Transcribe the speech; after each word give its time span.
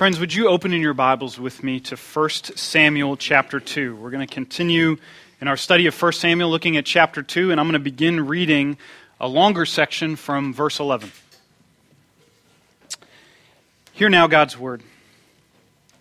Friends, 0.00 0.18
would 0.18 0.32
you 0.32 0.48
open 0.48 0.72
in 0.72 0.80
your 0.80 0.94
Bibles 0.94 1.38
with 1.38 1.62
me 1.62 1.78
to 1.80 1.94
1 1.94 2.30
Samuel 2.30 3.18
chapter 3.18 3.60
2? 3.60 3.96
We're 3.96 4.08
going 4.08 4.26
to 4.26 4.34
continue 4.34 4.96
in 5.42 5.46
our 5.46 5.58
study 5.58 5.84
of 5.84 6.02
1 6.02 6.12
Samuel 6.14 6.48
looking 6.48 6.78
at 6.78 6.86
chapter 6.86 7.22
2, 7.22 7.50
and 7.50 7.60
I'm 7.60 7.66
going 7.66 7.74
to 7.74 7.80
begin 7.80 8.26
reading 8.26 8.78
a 9.20 9.28
longer 9.28 9.66
section 9.66 10.16
from 10.16 10.54
verse 10.54 10.80
11. 10.80 11.12
Hear 13.92 14.08
now 14.08 14.26
God's 14.26 14.56
word. 14.56 14.82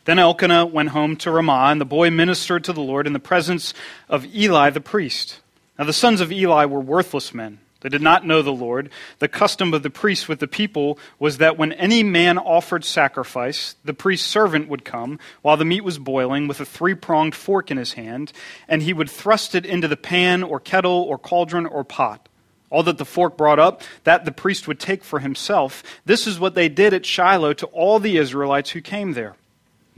Then 0.05 0.17
Elkanah 0.17 0.67
went 0.67 0.91
home 0.91 1.17
to 1.17 1.31
Ramah, 1.31 1.67
and 1.69 1.81
the 1.81 1.85
boy 1.85 2.09
ministered 2.09 2.63
to 2.63 2.71
the 2.71 2.79
Lord 2.79 3.05
in 3.05 3.11
the 3.11 3.19
presence 3.19 3.73
of 4.07 4.25
Eli 4.33 4.69
the 4.69 4.79
priest. 4.79 5.41
Now 5.77 5.83
the 5.83 5.91
sons 5.91 6.21
of 6.21 6.31
Eli 6.31 6.63
were 6.63 6.79
worthless 6.79 7.33
men 7.33 7.59
they 7.81 7.89
did 7.89 8.01
not 8.01 8.25
know 8.25 8.41
the 8.41 8.51
Lord. 8.51 8.89
The 9.19 9.27
custom 9.27 9.73
of 9.73 9.83
the 9.83 9.89
priests 9.89 10.27
with 10.27 10.39
the 10.39 10.47
people 10.47 10.99
was 11.17 11.37
that 11.37 11.57
when 11.57 11.71
any 11.73 12.03
man 12.03 12.37
offered 12.37 12.83
sacrifice, 12.83 13.75
the 13.85 13.93
priest's 13.93 14.27
servant 14.27 14.67
would 14.67 14.83
come 14.83 15.19
while 15.41 15.55
the 15.55 15.65
meat 15.65 15.83
was 15.83 15.97
boiling 15.97 16.47
with 16.47 16.59
a 16.59 16.65
three 16.65 16.93
pronged 16.93 17.35
fork 17.35 17.71
in 17.71 17.77
his 17.77 17.93
hand, 17.93 18.33
and 18.67 18.81
he 18.81 18.93
would 18.93 19.09
thrust 19.09 19.55
it 19.55 19.65
into 19.65 19.87
the 19.87 19.97
pan 19.97 20.43
or 20.43 20.59
kettle 20.59 21.03
or 21.03 21.17
cauldron 21.17 21.65
or 21.65 21.83
pot. 21.83 22.27
All 22.69 22.83
that 22.83 22.97
the 22.97 23.05
fork 23.05 23.37
brought 23.37 23.59
up, 23.59 23.81
that 24.03 24.25
the 24.25 24.31
priest 24.31 24.67
would 24.67 24.79
take 24.79 25.03
for 25.03 25.19
himself. 25.19 25.81
This 26.05 26.27
is 26.27 26.39
what 26.39 26.55
they 26.55 26.69
did 26.69 26.93
at 26.93 27.05
Shiloh 27.05 27.53
to 27.53 27.65
all 27.67 27.99
the 27.99 28.17
Israelites 28.17 28.71
who 28.71 28.81
came 28.81 29.13
there. 29.13 29.35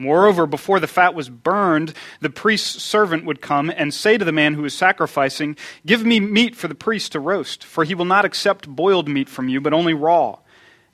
Moreover, 0.01 0.47
before 0.47 0.79
the 0.79 0.87
fat 0.87 1.13
was 1.13 1.29
burned, 1.29 1.93
the 2.21 2.29
priest's 2.31 2.81
servant 2.81 3.23
would 3.23 3.39
come 3.39 3.69
and 3.69 3.93
say 3.93 4.17
to 4.17 4.25
the 4.25 4.31
man 4.31 4.55
who 4.55 4.63
was 4.63 4.73
sacrificing, 4.73 5.55
Give 5.85 6.03
me 6.03 6.19
meat 6.19 6.55
for 6.55 6.67
the 6.67 6.73
priest 6.73 7.11
to 7.11 7.19
roast, 7.19 7.63
for 7.63 7.83
he 7.83 7.93
will 7.93 8.05
not 8.05 8.25
accept 8.25 8.67
boiled 8.67 9.07
meat 9.07 9.29
from 9.29 9.47
you, 9.47 9.61
but 9.61 9.73
only 9.73 9.93
raw. 9.93 10.39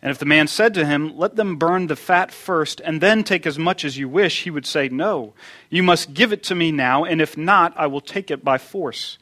And 0.02 0.12
if 0.12 0.20
the 0.20 0.26
man 0.26 0.48
said 0.48 0.74
to 0.74 0.86
him, 0.86 1.18
Let 1.18 1.38
them 1.38 1.56
burn 1.56 1.88
the 1.88 1.96
fat 1.96 2.34
first, 2.34 2.82
and 2.82 3.00
then 3.00 3.24
take 3.24 3.48
as 3.48 3.58
much 3.58 3.86
as 3.86 3.98
you 3.98 4.10
wish, 4.10 4.44
he 4.44 4.50
would 4.50 4.66
say, 4.66 4.90
No, 4.90 5.34
you 5.70 5.84
must 5.84 6.14
give 6.14 6.34
it 6.34 6.44
to 6.44 6.56
me 6.56 6.74
now, 6.74 7.06
and 7.06 7.22
if 7.22 7.38
not, 7.38 7.74
I 7.78 7.88
will 7.88 8.02
take 8.02 8.30
it 8.30 8.44
by 8.44 8.58
force. 8.58 9.18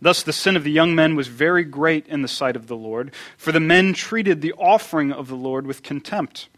Thus 0.00 0.24
the 0.24 0.32
sin 0.32 0.56
of 0.56 0.64
the 0.64 0.72
young 0.72 0.96
men 0.96 1.14
was 1.14 1.28
very 1.28 1.62
great 1.62 2.08
in 2.08 2.22
the 2.22 2.28
sight 2.28 2.56
of 2.56 2.66
the 2.66 2.76
Lord, 2.76 3.12
for 3.36 3.52
the 3.52 3.60
men 3.60 3.92
treated 3.92 4.40
the 4.40 4.52
offering 4.54 5.12
of 5.12 5.28
the 5.28 5.36
Lord 5.36 5.64
with 5.64 5.84
contempt. 5.84 6.48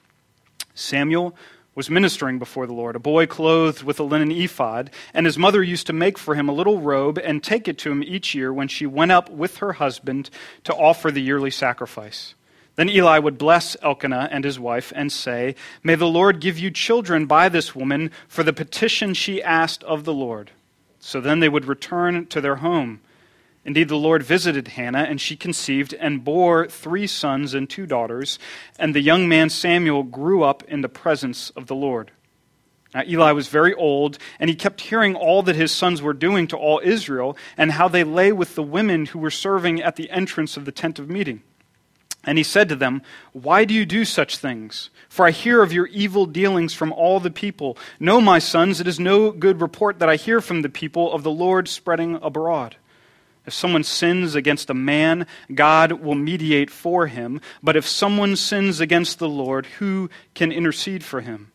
Samuel 0.74 1.36
was 1.74 1.88
ministering 1.88 2.38
before 2.38 2.66
the 2.66 2.72
Lord, 2.72 2.96
a 2.96 3.00
boy 3.00 3.26
clothed 3.26 3.82
with 3.82 4.00
a 4.00 4.04
linen 4.04 4.32
ephod, 4.32 4.90
and 5.14 5.24
his 5.24 5.38
mother 5.38 5.62
used 5.62 5.86
to 5.86 5.92
make 5.92 6.18
for 6.18 6.34
him 6.34 6.48
a 6.48 6.52
little 6.52 6.80
robe 6.80 7.18
and 7.18 7.42
take 7.42 7.68
it 7.68 7.78
to 7.78 7.90
him 7.90 8.02
each 8.02 8.34
year 8.34 8.52
when 8.52 8.68
she 8.68 8.86
went 8.86 9.12
up 9.12 9.30
with 9.30 9.58
her 9.58 9.74
husband 9.74 10.30
to 10.64 10.74
offer 10.74 11.10
the 11.10 11.22
yearly 11.22 11.50
sacrifice. 11.50 12.34
Then 12.76 12.88
Eli 12.88 13.18
would 13.18 13.38
bless 13.38 13.76
Elkanah 13.82 14.28
and 14.30 14.44
his 14.44 14.58
wife 14.58 14.92
and 14.96 15.12
say, 15.12 15.54
May 15.82 15.94
the 15.94 16.06
Lord 16.06 16.40
give 16.40 16.58
you 16.58 16.70
children 16.70 17.26
by 17.26 17.48
this 17.48 17.74
woman 17.74 18.10
for 18.26 18.42
the 18.42 18.52
petition 18.52 19.14
she 19.14 19.42
asked 19.42 19.84
of 19.84 20.04
the 20.04 20.14
Lord. 20.14 20.50
So 20.98 21.20
then 21.20 21.40
they 21.40 21.48
would 21.48 21.66
return 21.66 22.26
to 22.26 22.40
their 22.40 22.56
home. 22.56 23.00
Indeed, 23.70 23.86
the 23.86 23.94
Lord 23.94 24.24
visited 24.24 24.66
Hannah, 24.66 25.04
and 25.04 25.20
she 25.20 25.36
conceived 25.36 25.94
and 25.94 26.24
bore 26.24 26.66
three 26.66 27.06
sons 27.06 27.54
and 27.54 27.70
two 27.70 27.86
daughters. 27.86 28.36
And 28.80 28.96
the 28.96 29.00
young 29.00 29.28
man 29.28 29.48
Samuel 29.48 30.02
grew 30.02 30.42
up 30.42 30.64
in 30.64 30.80
the 30.80 30.88
presence 30.88 31.50
of 31.50 31.68
the 31.68 31.76
Lord. 31.76 32.10
Now, 32.92 33.04
Eli 33.06 33.30
was 33.30 33.46
very 33.46 33.72
old, 33.72 34.18
and 34.40 34.50
he 34.50 34.56
kept 34.56 34.80
hearing 34.80 35.14
all 35.14 35.44
that 35.44 35.54
his 35.54 35.70
sons 35.70 36.02
were 36.02 36.12
doing 36.12 36.48
to 36.48 36.56
all 36.56 36.80
Israel, 36.82 37.36
and 37.56 37.70
how 37.70 37.86
they 37.86 38.02
lay 38.02 38.32
with 38.32 38.56
the 38.56 38.62
women 38.64 39.06
who 39.06 39.20
were 39.20 39.30
serving 39.30 39.80
at 39.80 39.94
the 39.94 40.10
entrance 40.10 40.56
of 40.56 40.64
the 40.64 40.72
tent 40.72 40.98
of 40.98 41.08
meeting. 41.08 41.40
And 42.24 42.38
he 42.38 42.42
said 42.42 42.68
to 42.70 42.74
them, 42.74 43.02
Why 43.32 43.64
do 43.64 43.72
you 43.72 43.86
do 43.86 44.04
such 44.04 44.38
things? 44.38 44.90
For 45.08 45.24
I 45.24 45.30
hear 45.30 45.62
of 45.62 45.72
your 45.72 45.86
evil 45.86 46.26
dealings 46.26 46.74
from 46.74 46.92
all 46.92 47.20
the 47.20 47.30
people. 47.30 47.78
No, 48.00 48.20
my 48.20 48.40
sons, 48.40 48.80
it 48.80 48.88
is 48.88 48.98
no 48.98 49.30
good 49.30 49.60
report 49.60 50.00
that 50.00 50.08
I 50.08 50.16
hear 50.16 50.40
from 50.40 50.62
the 50.62 50.68
people 50.68 51.12
of 51.12 51.22
the 51.22 51.30
Lord 51.30 51.68
spreading 51.68 52.18
abroad. 52.20 52.74
If 53.46 53.54
someone 53.54 53.84
sins 53.84 54.34
against 54.34 54.70
a 54.70 54.74
man, 54.74 55.26
God 55.52 55.92
will 55.92 56.14
mediate 56.14 56.70
for 56.70 57.06
him. 57.06 57.40
But 57.62 57.76
if 57.76 57.86
someone 57.86 58.36
sins 58.36 58.80
against 58.80 59.18
the 59.18 59.28
Lord, 59.28 59.66
who 59.66 60.10
can 60.34 60.52
intercede 60.52 61.02
for 61.02 61.20
him? 61.20 61.50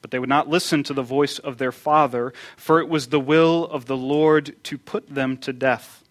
But 0.00 0.10
they 0.10 0.18
would 0.18 0.28
not 0.28 0.48
listen 0.48 0.82
to 0.84 0.94
the 0.94 1.02
voice 1.02 1.38
of 1.38 1.58
their 1.58 1.70
father, 1.70 2.32
for 2.56 2.80
it 2.80 2.88
was 2.88 3.06
the 3.06 3.20
will 3.20 3.64
of 3.66 3.86
the 3.86 3.96
Lord 3.96 4.56
to 4.64 4.76
put 4.76 5.08
them 5.08 5.36
to 5.38 5.52
death. 5.52 6.02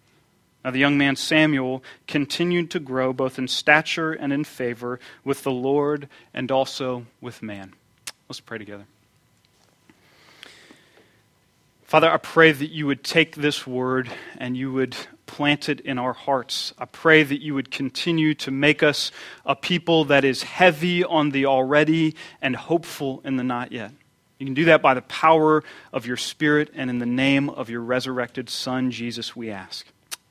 Now 0.64 0.70
the 0.70 0.78
young 0.78 0.96
man 0.96 1.16
Samuel 1.16 1.82
continued 2.06 2.70
to 2.70 2.80
grow 2.80 3.12
both 3.12 3.38
in 3.38 3.48
stature 3.48 4.12
and 4.12 4.32
in 4.32 4.44
favor 4.44 4.98
with 5.24 5.42
the 5.42 5.50
Lord 5.50 6.08
and 6.32 6.50
also 6.50 7.06
with 7.20 7.42
man. 7.42 7.74
Let's 8.28 8.40
pray 8.40 8.58
together. 8.58 8.86
Father, 11.92 12.10
I 12.10 12.16
pray 12.16 12.52
that 12.52 12.70
you 12.70 12.86
would 12.86 13.04
take 13.04 13.36
this 13.36 13.66
word 13.66 14.10
and 14.38 14.56
you 14.56 14.72
would 14.72 14.96
plant 15.26 15.68
it 15.68 15.78
in 15.80 15.98
our 15.98 16.14
hearts. 16.14 16.72
I 16.78 16.86
pray 16.86 17.22
that 17.22 17.42
you 17.42 17.54
would 17.54 17.70
continue 17.70 18.32
to 18.36 18.50
make 18.50 18.82
us 18.82 19.12
a 19.44 19.54
people 19.54 20.06
that 20.06 20.24
is 20.24 20.42
heavy 20.42 21.04
on 21.04 21.32
the 21.32 21.44
already 21.44 22.16
and 22.40 22.56
hopeful 22.56 23.20
in 23.26 23.36
the 23.36 23.44
not 23.44 23.72
yet. 23.72 23.92
You 24.38 24.46
can 24.46 24.54
do 24.54 24.64
that 24.64 24.80
by 24.80 24.94
the 24.94 25.02
power 25.02 25.64
of 25.92 26.06
your 26.06 26.16
Spirit 26.16 26.70
and 26.74 26.88
in 26.88 26.98
the 26.98 27.04
name 27.04 27.50
of 27.50 27.68
your 27.68 27.82
resurrected 27.82 28.48
Son, 28.48 28.90
Jesus, 28.90 29.36
we 29.36 29.50
ask. 29.50 29.84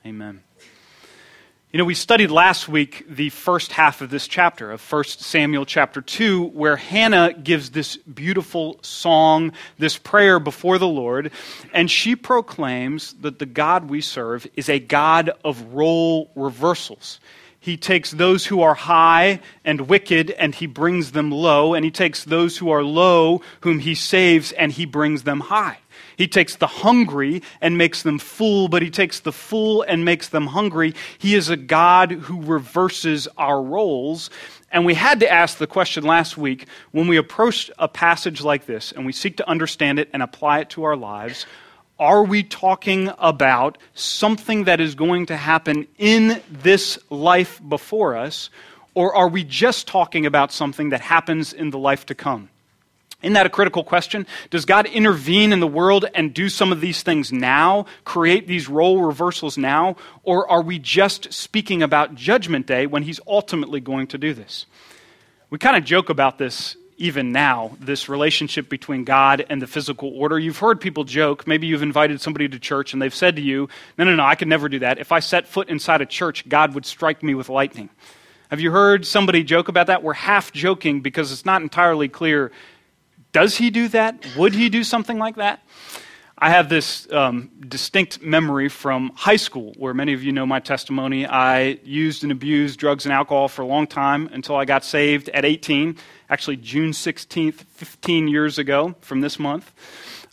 Amen. 0.03 0.41
You 1.73 1.77
know, 1.77 1.85
we 1.85 1.93
studied 1.93 2.31
last 2.31 2.67
week 2.67 3.05
the 3.07 3.29
first 3.29 3.71
half 3.71 4.01
of 4.01 4.09
this 4.09 4.27
chapter, 4.27 4.73
of 4.73 4.91
1 4.91 5.05
Samuel 5.05 5.65
chapter 5.65 6.01
2, 6.01 6.47
where 6.47 6.75
Hannah 6.75 7.31
gives 7.31 7.69
this 7.69 7.95
beautiful 7.95 8.77
song, 8.81 9.53
this 9.77 9.97
prayer 9.97 10.37
before 10.37 10.77
the 10.77 10.87
Lord, 10.87 11.31
and 11.71 11.89
she 11.89 12.17
proclaims 12.17 13.13
that 13.21 13.39
the 13.39 13.45
God 13.45 13.89
we 13.89 14.01
serve 14.01 14.45
is 14.57 14.67
a 14.67 14.79
God 14.79 15.31
of 15.45 15.61
role 15.73 16.29
reversals. 16.35 17.21
He 17.57 17.77
takes 17.77 18.11
those 18.11 18.45
who 18.45 18.61
are 18.61 18.73
high 18.73 19.39
and 19.63 19.87
wicked 19.87 20.31
and 20.31 20.53
he 20.53 20.65
brings 20.65 21.13
them 21.13 21.31
low, 21.31 21.73
and 21.73 21.85
he 21.85 21.91
takes 21.91 22.25
those 22.25 22.57
who 22.57 22.69
are 22.69 22.83
low, 22.83 23.41
whom 23.61 23.79
he 23.79 23.95
saves, 23.95 24.51
and 24.51 24.73
he 24.73 24.85
brings 24.85 25.23
them 25.23 25.39
high. 25.39 25.77
He 26.17 26.27
takes 26.27 26.55
the 26.55 26.67
hungry 26.67 27.41
and 27.61 27.77
makes 27.77 28.03
them 28.03 28.19
full, 28.19 28.67
but 28.67 28.81
he 28.81 28.89
takes 28.89 29.19
the 29.19 29.31
full 29.31 29.81
and 29.83 30.05
makes 30.05 30.29
them 30.29 30.47
hungry. 30.47 30.93
He 31.17 31.35
is 31.35 31.49
a 31.49 31.57
God 31.57 32.11
who 32.11 32.41
reverses 32.41 33.27
our 33.37 33.61
roles. 33.61 34.29
And 34.71 34.85
we 34.85 34.93
had 34.93 35.19
to 35.19 35.31
ask 35.31 35.57
the 35.57 35.67
question 35.67 36.03
last 36.03 36.37
week 36.37 36.67
when 36.91 37.07
we 37.07 37.17
approach 37.17 37.69
a 37.77 37.87
passage 37.87 38.41
like 38.41 38.65
this 38.65 38.91
and 38.91 39.05
we 39.05 39.11
seek 39.11 39.37
to 39.37 39.49
understand 39.49 39.99
it 39.99 40.09
and 40.13 40.23
apply 40.23 40.59
it 40.59 40.69
to 40.71 40.83
our 40.83 40.95
lives 40.95 41.45
are 42.01 42.23
we 42.23 42.41
talking 42.41 43.11
about 43.19 43.77
something 43.93 44.63
that 44.63 44.81
is 44.81 44.95
going 44.95 45.27
to 45.27 45.37
happen 45.37 45.87
in 45.99 46.41
this 46.49 46.97
life 47.11 47.61
before 47.69 48.17
us, 48.17 48.49
or 48.95 49.13
are 49.13 49.27
we 49.27 49.43
just 49.43 49.87
talking 49.87 50.25
about 50.25 50.51
something 50.51 50.89
that 50.89 50.99
happens 50.99 51.53
in 51.53 51.69
the 51.69 51.77
life 51.77 52.07
to 52.07 52.15
come? 52.15 52.49
Isn't 53.21 53.33
that 53.33 53.45
a 53.45 53.49
critical 53.49 53.83
question? 53.83 54.25
Does 54.49 54.65
God 54.65 54.87
intervene 54.87 55.53
in 55.53 55.59
the 55.59 55.67
world 55.67 56.05
and 56.15 56.33
do 56.33 56.49
some 56.49 56.71
of 56.71 56.81
these 56.81 57.03
things 57.03 57.31
now, 57.31 57.85
create 58.03 58.47
these 58.47 58.67
role 58.67 59.01
reversals 59.01 59.57
now, 59.57 59.95
or 60.23 60.49
are 60.49 60.61
we 60.61 60.79
just 60.79 61.31
speaking 61.31 61.83
about 61.83 62.15
Judgment 62.15 62.65
Day 62.65 62.87
when 62.87 63.03
He's 63.03 63.19
ultimately 63.27 63.79
going 63.79 64.07
to 64.07 64.17
do 64.17 64.33
this? 64.33 64.65
We 65.49 65.59
kind 65.59 65.75
of 65.75 65.83
joke 65.83 66.09
about 66.09 66.37
this 66.37 66.77
even 67.01 67.31
now, 67.31 67.75
this 67.79 68.07
relationship 68.07 68.69
between 68.69 69.03
God 69.03 69.45
and 69.49 69.61
the 69.61 69.67
physical 69.67 70.09
order. 70.09 70.37
You've 70.37 70.59
heard 70.59 70.79
people 70.79 71.03
joke, 71.03 71.47
maybe 71.47 71.67
you've 71.67 71.81
invited 71.81 72.21
somebody 72.21 72.47
to 72.47 72.59
church 72.59 72.93
and 72.93 73.01
they've 73.01 73.13
said 73.13 73.35
to 73.35 73.41
you, 73.41 73.67
No, 73.97 74.05
no, 74.05 74.15
no, 74.15 74.23
I 74.23 74.35
could 74.35 74.47
never 74.47 74.69
do 74.69 74.79
that. 74.79 74.99
If 74.99 75.11
I 75.11 75.19
set 75.19 75.47
foot 75.47 75.69
inside 75.69 76.01
a 76.01 76.05
church, 76.05 76.47
God 76.47 76.75
would 76.75 76.85
strike 76.85 77.23
me 77.23 77.33
with 77.35 77.49
lightning. 77.49 77.89
Have 78.49 78.59
you 78.59 78.69
heard 78.69 79.07
somebody 79.07 79.43
joke 79.43 79.67
about 79.67 79.87
that? 79.87 80.03
We're 80.03 80.13
half 80.13 80.51
joking 80.51 81.01
because 81.01 81.31
it's 81.31 81.45
not 81.45 81.61
entirely 81.61 82.07
clear 82.07 82.51
does 83.31 83.57
he 83.57 83.69
do 83.69 83.87
that? 83.89 84.25
Would 84.35 84.53
he 84.53 84.69
do 84.69 84.83
something 84.83 85.17
like 85.17 85.35
that? 85.35 85.61
I 86.43 86.49
have 86.49 86.69
this 86.69 87.07
um, 87.11 87.51
distinct 87.67 88.19
memory 88.23 88.67
from 88.67 89.11
high 89.13 89.35
school, 89.35 89.75
where 89.77 89.93
many 89.93 90.13
of 90.13 90.23
you 90.23 90.31
know 90.31 90.47
my 90.47 90.59
testimony. 90.59 91.27
I 91.27 91.77
used 91.83 92.23
and 92.23 92.31
abused 92.31 92.79
drugs 92.79 93.05
and 93.05 93.13
alcohol 93.13 93.47
for 93.47 93.61
a 93.61 93.65
long 93.67 93.85
time 93.85 94.27
until 94.33 94.55
I 94.55 94.65
got 94.65 94.83
saved 94.83 95.29
at 95.29 95.45
18, 95.45 95.97
actually, 96.31 96.57
June 96.57 96.93
16th, 96.93 97.65
15 97.75 98.27
years 98.27 98.57
ago 98.57 98.95
from 99.01 99.21
this 99.21 99.37
month. 99.37 99.71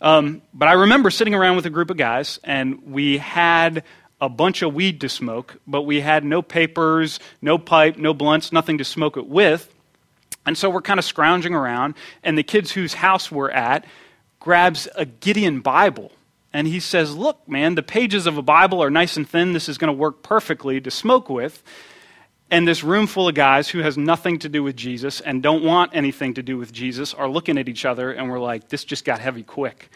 Um, 0.01 0.41
but 0.51 0.67
I 0.67 0.73
remember 0.73 1.11
sitting 1.11 1.35
around 1.35 1.57
with 1.57 1.67
a 1.67 1.69
group 1.69 1.91
of 1.91 1.97
guys, 1.97 2.39
and 2.43 2.91
we 2.91 3.19
had 3.19 3.83
a 4.19 4.29
bunch 4.29 4.63
of 4.63 4.73
weed 4.73 5.01
to 5.01 5.09
smoke, 5.09 5.57
but 5.67 5.83
we 5.83 6.01
had 6.01 6.23
no 6.23 6.41
papers, 6.41 7.19
no 7.39 7.59
pipe, 7.59 7.97
no 7.97 8.15
blunts, 8.15 8.51
nothing 8.51 8.79
to 8.79 8.83
smoke 8.83 9.15
it 9.15 9.27
with. 9.27 9.71
And 10.49 10.57
so 10.57 10.67
we're 10.67 10.81
kind 10.81 10.97
of 10.97 11.05
scrounging 11.05 11.53
around, 11.53 11.93
and 12.23 12.35
the 12.35 12.41
kids 12.41 12.71
whose 12.71 12.95
house 12.95 13.31
we're 13.31 13.51
at 13.51 13.85
grabs 14.39 14.87
a 14.95 15.05
Gideon 15.05 15.59
Bible. 15.59 16.11
And 16.51 16.65
he 16.65 16.79
says, 16.79 17.15
Look, 17.15 17.47
man, 17.47 17.75
the 17.75 17.83
pages 17.83 18.25
of 18.25 18.35
a 18.35 18.41
Bible 18.41 18.81
are 18.81 18.89
nice 18.89 19.15
and 19.15 19.29
thin. 19.29 19.53
This 19.53 19.69
is 19.69 19.77
going 19.77 19.89
to 19.89 19.93
work 19.93 20.23
perfectly 20.23 20.81
to 20.81 20.89
smoke 20.89 21.29
with. 21.29 21.61
And 22.49 22.67
this 22.67 22.83
room 22.83 23.05
full 23.05 23.27
of 23.27 23.35
guys 23.35 23.69
who 23.69 23.83
has 23.83 23.95
nothing 23.95 24.39
to 24.39 24.49
do 24.49 24.63
with 24.63 24.75
Jesus 24.75 25.21
and 25.21 25.43
don't 25.43 25.63
want 25.63 25.91
anything 25.93 26.33
to 26.33 26.41
do 26.41 26.57
with 26.57 26.73
Jesus 26.73 27.13
are 27.13 27.29
looking 27.29 27.59
at 27.59 27.69
each 27.69 27.85
other 27.85 28.11
and 28.11 28.27
we're 28.27 28.39
like, 28.39 28.69
this 28.69 28.83
just 28.83 29.05
got 29.05 29.19
heavy 29.19 29.43
quick. 29.43 29.91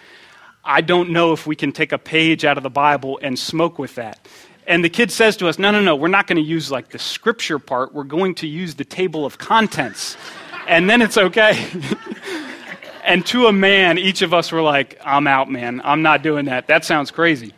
I 0.64 0.82
don't 0.82 1.10
know 1.10 1.34
if 1.34 1.48
we 1.48 1.56
can 1.56 1.72
take 1.72 1.94
a 1.94 1.98
page 1.98 2.46
out 2.46 2.58
of 2.58 2.64
the 2.64 2.70
Bible 2.70 3.20
and 3.24 3.40
smoke 3.40 3.80
with 3.80 3.96
that. 3.96 4.28
And 4.66 4.84
the 4.84 4.90
kid 4.90 5.12
says 5.12 5.38
to 5.38 5.48
us, 5.48 5.60
no, 5.60 5.72
no, 5.72 5.82
no, 5.82 5.96
we're 5.96 6.08
not 6.08 6.28
going 6.28 6.38
to 6.38 6.44
use 6.44 6.72
like 6.72 6.90
the 6.90 7.00
scripture 7.00 7.60
part. 7.60 7.94
We're 7.94 8.04
going 8.04 8.36
to 8.36 8.48
use 8.48 8.76
the 8.76 8.86
table 8.86 9.26
of 9.26 9.38
contents. 9.38 10.16
And 10.68 10.90
then 10.90 11.02
it's 11.02 11.18
okay. 11.18 11.66
and 13.04 13.26
to 13.28 13.48
a 13.48 13.54
man, 13.54 13.98
each 13.98 14.22
of 14.22 14.34
us 14.34 14.52
were 14.52 14.62
like, 14.62 15.00
I'm 15.04 15.28
out, 15.28 15.50
man. 15.50 15.82
I'm 15.84 16.02
not 16.02 16.24
doing 16.24 16.46
that. 16.46 16.68
That 16.68 16.86
sounds 16.86 17.12
crazy. 17.12 17.54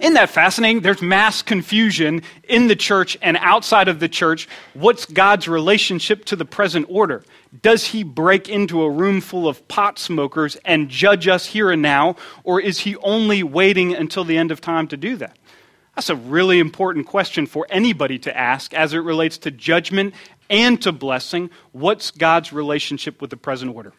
Isn't 0.00 0.14
that 0.14 0.30
fascinating? 0.30 0.80
There's 0.80 1.00
mass 1.00 1.42
confusion 1.42 2.22
in 2.48 2.66
the 2.66 2.74
church 2.74 3.16
and 3.22 3.36
outside 3.36 3.86
of 3.86 4.00
the 4.00 4.08
church. 4.08 4.48
What's 4.74 5.06
God's 5.06 5.46
relationship 5.46 6.24
to 6.24 6.36
the 6.36 6.44
present 6.44 6.86
order? 6.88 7.22
Does 7.60 7.86
he 7.86 8.02
break 8.02 8.48
into 8.48 8.82
a 8.82 8.90
room 8.90 9.20
full 9.20 9.46
of 9.46 9.66
pot 9.68 9.98
smokers 10.00 10.56
and 10.64 10.88
judge 10.88 11.28
us 11.28 11.46
here 11.46 11.70
and 11.70 11.82
now, 11.82 12.16
or 12.42 12.60
is 12.60 12.80
he 12.80 12.96
only 12.96 13.42
waiting 13.42 13.94
until 13.94 14.24
the 14.24 14.38
end 14.38 14.50
of 14.50 14.60
time 14.60 14.88
to 14.88 14.96
do 14.96 15.14
that? 15.16 15.36
That's 15.94 16.08
a 16.08 16.16
really 16.16 16.58
important 16.58 17.06
question 17.06 17.46
for 17.46 17.66
anybody 17.68 18.18
to 18.20 18.36
ask 18.36 18.72
as 18.72 18.94
it 18.94 18.98
relates 18.98 19.36
to 19.38 19.50
judgment 19.50 20.14
and 20.52 20.80
to 20.82 20.92
blessing. 20.92 21.50
What's 21.72 22.12
God's 22.12 22.52
relationship 22.52 23.20
with 23.20 23.30
the 23.30 23.36
present 23.36 23.74
order? 23.74 23.92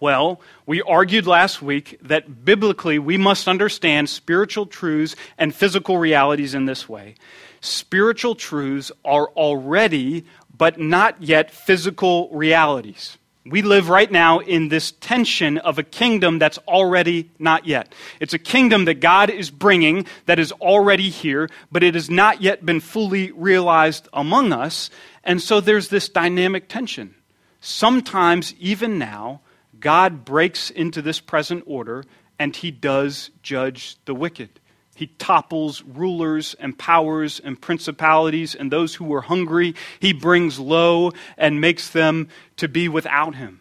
Well, 0.00 0.40
we 0.66 0.82
argued 0.82 1.28
last 1.28 1.62
week 1.62 1.96
that 2.02 2.44
biblically 2.44 2.98
we 2.98 3.16
must 3.16 3.46
understand 3.46 4.10
spiritual 4.10 4.66
truths 4.66 5.14
and 5.38 5.54
physical 5.54 5.96
realities 5.96 6.54
in 6.54 6.66
this 6.66 6.88
way. 6.88 7.14
Spiritual 7.60 8.34
truths 8.34 8.90
are 9.04 9.28
already, 9.28 10.24
but 10.58 10.80
not 10.80 11.22
yet, 11.22 11.52
physical 11.52 12.28
realities. 12.30 13.16
We 13.44 13.62
live 13.62 13.88
right 13.88 14.10
now 14.10 14.38
in 14.38 14.68
this 14.68 14.92
tension 14.92 15.58
of 15.58 15.76
a 15.76 15.82
kingdom 15.82 16.38
that's 16.38 16.58
already 16.58 17.28
not 17.40 17.66
yet. 17.66 17.92
It's 18.20 18.34
a 18.34 18.38
kingdom 18.38 18.84
that 18.84 19.00
God 19.00 19.30
is 19.30 19.50
bringing 19.50 20.06
that 20.26 20.38
is 20.38 20.52
already 20.52 21.10
here, 21.10 21.50
but 21.72 21.82
it 21.82 21.94
has 21.94 22.08
not 22.08 22.40
yet 22.40 22.64
been 22.64 22.78
fully 22.78 23.32
realized 23.32 24.08
among 24.12 24.52
us. 24.52 24.90
And 25.24 25.40
so 25.40 25.60
there's 25.60 25.88
this 25.88 26.08
dynamic 26.08 26.68
tension. 26.68 27.14
Sometimes, 27.60 28.54
even 28.58 28.98
now, 28.98 29.40
God 29.78 30.24
breaks 30.24 30.70
into 30.70 31.02
this 31.02 31.20
present 31.20 31.64
order 31.66 32.04
and 32.38 32.56
he 32.56 32.70
does 32.70 33.30
judge 33.42 33.96
the 34.04 34.14
wicked. 34.14 34.60
He 34.94 35.06
topples 35.06 35.82
rulers 35.82 36.54
and 36.58 36.78
powers 36.78 37.40
and 37.40 37.60
principalities 37.60 38.54
and 38.54 38.70
those 38.70 38.94
who 38.94 39.04
were 39.04 39.22
hungry. 39.22 39.74
He 40.00 40.12
brings 40.12 40.58
low 40.58 41.12
and 41.36 41.60
makes 41.60 41.88
them 41.90 42.28
to 42.56 42.68
be 42.68 42.88
without 42.88 43.34
him. 43.36 43.60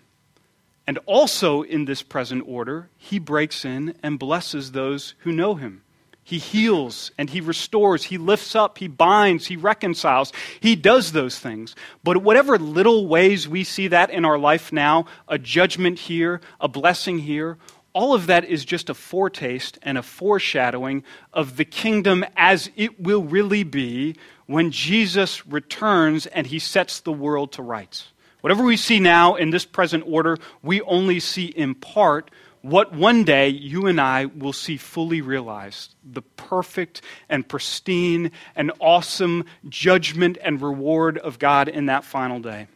And 0.88 0.98
also 1.06 1.62
in 1.62 1.86
this 1.86 2.02
present 2.02 2.44
order, 2.46 2.90
he 2.98 3.20
breaks 3.20 3.64
in 3.64 3.96
and 4.04 4.20
blesses 4.20 4.72
those 4.72 5.14
who 5.20 5.32
know 5.32 5.56
him. 5.56 5.84
He 6.32 6.38
heals 6.38 7.12
and 7.18 7.30
he 7.30 7.42
restores. 7.42 8.06
He 8.06 8.18
lifts 8.18 8.56
up, 8.56 8.78
he 8.78 8.88
binds, 8.88 9.48
he 9.48 9.58
reconciles. 9.58 10.32
He 10.62 10.78
does 10.78 11.12
those 11.12 11.38
things. 11.38 11.76
But 12.06 12.24
whatever 12.24 12.58
little 12.58 13.06
ways 13.06 13.50
we 13.50 13.66
see 13.66 13.90
that 13.90 14.10
in 14.10 14.24
our 14.24 14.40
life 14.40 14.72
now, 14.72 15.08
a 15.28 15.38
judgment 15.38 16.00
here, 16.00 16.40
a 16.62 16.70
blessing 16.70 17.20
here, 17.20 17.58
all 17.92 18.14
of 18.14 18.28
that 18.28 18.46
is 18.46 18.64
just 18.64 18.90
a 18.90 18.94
foretaste 18.94 19.78
and 19.84 19.98
a 19.98 20.02
foreshadowing 20.02 21.04
of 21.34 21.58
the 21.58 21.66
kingdom 21.66 22.24
as 22.38 22.72
it 22.78 22.98
will 22.98 23.24
really 23.24 23.64
be 23.64 24.16
when 24.46 24.72
Jesus 24.72 25.46
returns 25.46 26.28
and 26.28 26.48
he 26.48 26.60
sets 26.60 27.02
the 27.02 27.12
world 27.12 27.52
to 27.52 27.62
rights. 27.62 28.14
Whatever 28.40 28.64
we 28.64 28.78
see 28.78 29.02
now 29.02 29.36
in 29.36 29.50
this 29.50 29.66
present 29.66 30.06
order, 30.08 30.38
we 30.64 30.80
only 30.84 31.20
see 31.20 31.48
in 31.48 31.76
part 31.76 32.32
what 32.62 32.94
one 32.94 33.24
day 33.24 33.50
you 33.50 33.88
and 33.88 34.00
I 34.00 34.26
will 34.26 34.54
see 34.54 34.78
fully 34.78 35.22
realized 35.22 35.96
the 36.04 36.22
perfect 36.22 37.02
and 37.28 37.48
pristine 37.48 38.32
and 38.56 38.72
awesome 38.80 39.46
judgment 39.68 40.38
and 40.42 40.62
reward 40.62 41.18
of 41.18 41.40
God 41.40 41.68
in 41.68 41.88
that 41.88 42.04
final 42.04 42.40
day. 42.40 42.68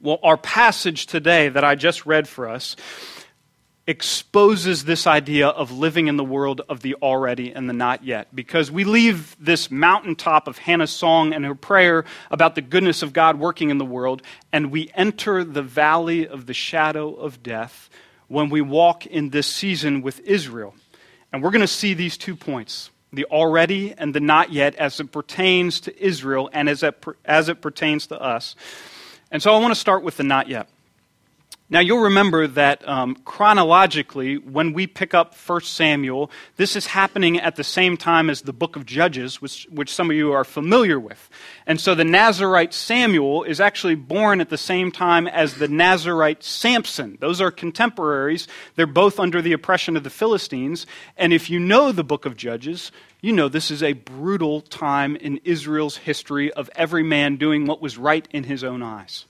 Well, 0.00 0.18
our 0.22 0.36
passage 0.36 1.06
today 1.06 1.48
that 1.48 1.64
I 1.64 1.74
just 1.74 2.06
read 2.06 2.28
for 2.28 2.48
us 2.48 2.76
exposes 3.88 4.84
this 4.84 5.06
idea 5.06 5.48
of 5.48 5.72
living 5.72 6.08
in 6.08 6.18
the 6.18 6.24
world 6.24 6.60
of 6.68 6.82
the 6.82 6.94
already 6.96 7.52
and 7.52 7.68
the 7.68 7.72
not 7.72 8.04
yet. 8.04 8.28
Because 8.34 8.70
we 8.70 8.84
leave 8.84 9.34
this 9.40 9.70
mountaintop 9.70 10.46
of 10.46 10.58
Hannah's 10.58 10.90
song 10.90 11.32
and 11.32 11.44
her 11.44 11.54
prayer 11.54 12.04
about 12.30 12.54
the 12.54 12.60
goodness 12.60 13.02
of 13.02 13.14
God 13.14 13.38
working 13.38 13.70
in 13.70 13.78
the 13.78 13.86
world, 13.86 14.22
and 14.52 14.70
we 14.70 14.90
enter 14.94 15.42
the 15.42 15.62
valley 15.62 16.28
of 16.28 16.44
the 16.44 16.54
shadow 16.54 17.14
of 17.14 17.42
death 17.42 17.88
when 18.28 18.50
we 18.50 18.60
walk 18.60 19.06
in 19.06 19.30
this 19.30 19.46
season 19.46 20.02
with 20.02 20.20
Israel. 20.20 20.74
And 21.32 21.42
we're 21.42 21.50
going 21.50 21.60
to 21.60 21.66
see 21.66 21.94
these 21.94 22.16
two 22.16 22.36
points 22.36 22.90
the 23.10 23.24
already 23.26 23.94
and 23.96 24.14
the 24.14 24.20
not 24.20 24.52
yet 24.52 24.74
as 24.74 25.00
it 25.00 25.10
pertains 25.10 25.80
to 25.80 26.02
Israel 26.02 26.50
and 26.52 26.68
as 26.68 26.82
it, 26.82 27.02
as 27.24 27.48
it 27.48 27.62
pertains 27.62 28.06
to 28.08 28.20
us. 28.20 28.54
And 29.30 29.42
so 29.42 29.54
I 29.54 29.58
want 29.58 29.72
to 29.72 29.80
start 29.80 30.02
with 30.02 30.18
the 30.18 30.24
not 30.24 30.48
yet. 30.48 30.68
Now, 31.70 31.80
you'll 31.80 32.00
remember 32.00 32.46
that 32.46 32.88
um, 32.88 33.14
chronologically, 33.26 34.38
when 34.38 34.72
we 34.72 34.86
pick 34.86 35.12
up 35.12 35.34
1 35.34 35.60
Samuel, 35.60 36.30
this 36.56 36.74
is 36.74 36.86
happening 36.86 37.38
at 37.38 37.56
the 37.56 37.64
same 37.64 37.98
time 37.98 38.30
as 38.30 38.40
the 38.40 38.54
book 38.54 38.74
of 38.74 38.86
Judges, 38.86 39.42
which, 39.42 39.66
which 39.70 39.92
some 39.92 40.10
of 40.10 40.16
you 40.16 40.32
are 40.32 40.44
familiar 40.44 40.98
with. 40.98 41.28
And 41.66 41.78
so 41.78 41.94
the 41.94 42.04
Nazarite 42.04 42.72
Samuel 42.72 43.44
is 43.44 43.60
actually 43.60 43.96
born 43.96 44.40
at 44.40 44.48
the 44.48 44.56
same 44.56 44.90
time 44.90 45.26
as 45.26 45.56
the 45.56 45.68
Nazarite 45.68 46.42
Samson. 46.42 47.18
Those 47.20 47.38
are 47.38 47.50
contemporaries. 47.50 48.48
They're 48.76 48.86
both 48.86 49.20
under 49.20 49.42
the 49.42 49.52
oppression 49.52 49.94
of 49.94 50.04
the 50.04 50.10
Philistines. 50.10 50.86
And 51.18 51.34
if 51.34 51.50
you 51.50 51.58
know 51.60 51.92
the 51.92 52.02
book 52.02 52.24
of 52.24 52.34
Judges, 52.34 52.92
you 53.20 53.32
know 53.32 53.50
this 53.50 53.70
is 53.70 53.82
a 53.82 53.92
brutal 53.92 54.62
time 54.62 55.16
in 55.16 55.38
Israel's 55.44 55.98
history 55.98 56.50
of 56.50 56.70
every 56.76 57.02
man 57.02 57.36
doing 57.36 57.66
what 57.66 57.82
was 57.82 57.98
right 57.98 58.26
in 58.30 58.44
his 58.44 58.64
own 58.64 58.82
eyes. 58.82 59.26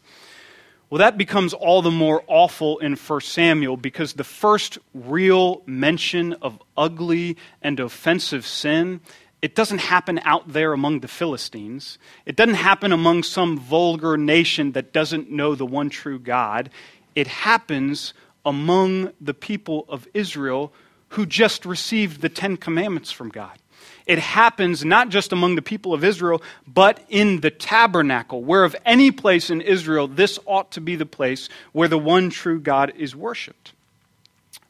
Well, 0.90 1.00
that 1.00 1.18
becomes 1.18 1.52
all 1.52 1.82
the 1.82 1.90
more 1.90 2.24
awful 2.26 2.78
in 2.78 2.96
1 2.96 3.20
Samuel 3.20 3.76
because 3.76 4.14
the 4.14 4.24
first 4.24 4.78
real 4.94 5.62
mention 5.66 6.32
of 6.34 6.62
ugly 6.78 7.36
and 7.60 7.78
offensive 7.78 8.46
sin, 8.46 9.00
it 9.42 9.54
doesn't 9.54 9.80
happen 9.80 10.18
out 10.24 10.50
there 10.50 10.72
among 10.72 11.00
the 11.00 11.08
Philistines. 11.08 11.98
It 12.24 12.36
doesn't 12.36 12.54
happen 12.54 12.90
among 12.90 13.22
some 13.22 13.58
vulgar 13.58 14.16
nation 14.16 14.72
that 14.72 14.94
doesn't 14.94 15.30
know 15.30 15.54
the 15.54 15.66
one 15.66 15.90
true 15.90 16.18
God. 16.18 16.70
It 17.14 17.26
happens 17.26 18.14
among 18.46 19.12
the 19.20 19.34
people 19.34 19.84
of 19.90 20.08
Israel 20.14 20.72
who 21.10 21.26
just 21.26 21.66
received 21.66 22.22
the 22.22 22.30
Ten 22.30 22.56
Commandments 22.56 23.12
from 23.12 23.28
God. 23.28 23.58
It 24.06 24.18
happens 24.18 24.84
not 24.84 25.08
just 25.08 25.32
among 25.32 25.54
the 25.54 25.62
people 25.62 25.92
of 25.92 26.04
Israel, 26.04 26.42
but 26.66 27.04
in 27.08 27.40
the 27.40 27.50
tabernacle, 27.50 28.42
where 28.42 28.64
of 28.64 28.76
any 28.84 29.10
place 29.10 29.50
in 29.50 29.60
Israel, 29.60 30.08
this 30.08 30.38
ought 30.46 30.70
to 30.72 30.80
be 30.80 30.96
the 30.96 31.06
place 31.06 31.48
where 31.72 31.88
the 31.88 31.98
one 31.98 32.30
true 32.30 32.60
God 32.60 32.92
is 32.96 33.14
worshiped. 33.14 33.72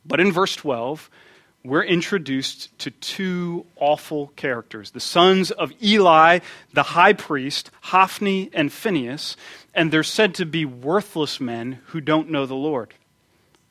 But 0.04 0.20
in 0.20 0.32
verse 0.32 0.56
12, 0.56 1.10
we're 1.64 1.84
introduced 1.84 2.76
to 2.78 2.90
two 2.90 3.66
awful 3.76 4.28
characters 4.36 4.92
the 4.92 5.00
sons 5.00 5.50
of 5.50 5.72
Eli, 5.82 6.38
the 6.72 6.82
high 6.82 7.12
priest, 7.12 7.70
Hophni 7.82 8.50
and 8.52 8.72
Phinehas, 8.72 9.36
and 9.74 9.92
they're 9.92 10.02
said 10.02 10.34
to 10.36 10.46
be 10.46 10.64
worthless 10.64 11.40
men 11.40 11.80
who 11.86 12.00
don't 12.00 12.30
know 12.30 12.46
the 12.46 12.54
Lord. 12.54 12.94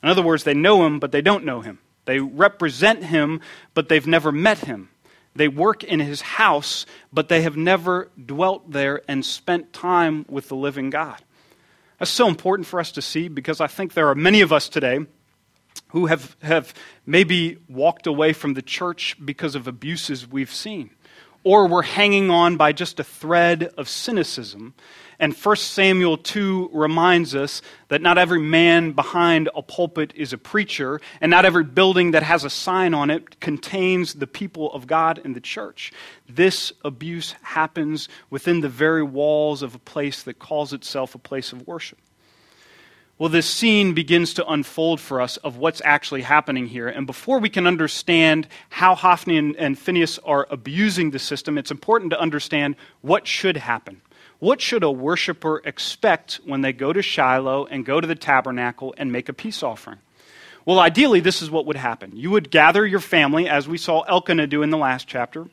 In 0.02 0.08
other 0.08 0.22
words, 0.22 0.44
they 0.44 0.54
know 0.54 0.86
him, 0.86 1.00
but 1.00 1.12
they 1.12 1.22
don't 1.22 1.44
know 1.44 1.60
him. 1.60 1.78
They 2.04 2.20
represent 2.20 3.04
him, 3.04 3.40
but 3.74 3.88
they've 3.88 4.06
never 4.06 4.32
met 4.32 4.58
him. 4.58 4.90
They 5.38 5.46
work 5.46 5.84
in 5.84 6.00
his 6.00 6.20
house, 6.20 6.84
but 7.12 7.28
they 7.28 7.42
have 7.42 7.56
never 7.56 8.10
dwelt 8.26 8.72
there 8.72 9.02
and 9.06 9.24
spent 9.24 9.72
time 9.72 10.26
with 10.28 10.48
the 10.48 10.56
living 10.56 10.90
God. 10.90 11.16
That's 12.00 12.10
so 12.10 12.26
important 12.26 12.66
for 12.66 12.80
us 12.80 12.90
to 12.92 13.02
see 13.02 13.28
because 13.28 13.60
I 13.60 13.68
think 13.68 13.94
there 13.94 14.08
are 14.08 14.16
many 14.16 14.40
of 14.40 14.52
us 14.52 14.68
today 14.68 14.98
who 15.90 16.06
have, 16.06 16.36
have 16.42 16.74
maybe 17.06 17.58
walked 17.68 18.08
away 18.08 18.32
from 18.32 18.54
the 18.54 18.62
church 18.62 19.16
because 19.24 19.54
of 19.54 19.68
abuses 19.68 20.28
we've 20.28 20.52
seen, 20.52 20.90
or 21.44 21.68
we're 21.68 21.82
hanging 21.82 22.30
on 22.30 22.56
by 22.56 22.72
just 22.72 22.98
a 22.98 23.04
thread 23.04 23.72
of 23.78 23.88
cynicism 23.88 24.74
and 25.20 25.34
1 25.34 25.56
Samuel 25.56 26.16
2 26.16 26.70
reminds 26.72 27.34
us 27.34 27.60
that 27.88 28.00
not 28.00 28.18
every 28.18 28.38
man 28.38 28.92
behind 28.92 29.48
a 29.54 29.62
pulpit 29.62 30.12
is 30.14 30.32
a 30.32 30.38
preacher, 30.38 31.00
and 31.20 31.28
not 31.28 31.44
every 31.44 31.64
building 31.64 32.12
that 32.12 32.22
has 32.22 32.44
a 32.44 32.50
sign 32.50 32.94
on 32.94 33.10
it 33.10 33.40
contains 33.40 34.14
the 34.14 34.28
people 34.28 34.72
of 34.72 34.86
God 34.86 35.20
and 35.24 35.34
the 35.34 35.40
church. 35.40 35.92
This 36.28 36.72
abuse 36.84 37.34
happens 37.42 38.08
within 38.30 38.60
the 38.60 38.68
very 38.68 39.02
walls 39.02 39.62
of 39.62 39.74
a 39.74 39.80
place 39.80 40.22
that 40.22 40.38
calls 40.38 40.72
itself 40.72 41.16
a 41.16 41.18
place 41.18 41.52
of 41.52 41.66
worship. 41.66 41.98
Well, 43.18 43.28
this 43.28 43.50
scene 43.50 43.94
begins 43.94 44.34
to 44.34 44.46
unfold 44.46 45.00
for 45.00 45.20
us 45.20 45.38
of 45.38 45.56
what's 45.56 45.82
actually 45.84 46.22
happening 46.22 46.66
here. 46.66 46.86
And 46.86 47.04
before 47.04 47.40
we 47.40 47.48
can 47.48 47.66
understand 47.66 48.46
how 48.68 48.94
Hophni 48.94 49.36
and, 49.36 49.56
and 49.56 49.76
Phinehas 49.76 50.20
are 50.20 50.46
abusing 50.50 51.10
the 51.10 51.18
system, 51.18 51.58
it's 51.58 51.72
important 51.72 52.12
to 52.12 52.20
understand 52.20 52.76
what 53.00 53.26
should 53.26 53.56
happen. 53.56 54.00
What 54.38 54.60
should 54.60 54.84
a 54.84 54.90
worshiper 54.90 55.60
expect 55.64 56.40
when 56.44 56.60
they 56.60 56.72
go 56.72 56.92
to 56.92 57.02
Shiloh 57.02 57.66
and 57.66 57.84
go 57.84 58.00
to 58.00 58.06
the 58.06 58.14
tabernacle 58.14 58.94
and 58.96 59.10
make 59.10 59.28
a 59.28 59.32
peace 59.32 59.62
offering? 59.62 59.98
Well, 60.64 60.78
ideally, 60.78 61.20
this 61.20 61.42
is 61.42 61.50
what 61.50 61.66
would 61.66 61.76
happen. 61.76 62.12
You 62.14 62.30
would 62.30 62.50
gather 62.50 62.86
your 62.86 63.00
family, 63.00 63.48
as 63.48 63.66
we 63.66 63.78
saw 63.78 64.02
Elkanah 64.02 64.46
do 64.46 64.62
in 64.62 64.70
the 64.70 64.76
last 64.76 65.08
chapter, 65.08 65.46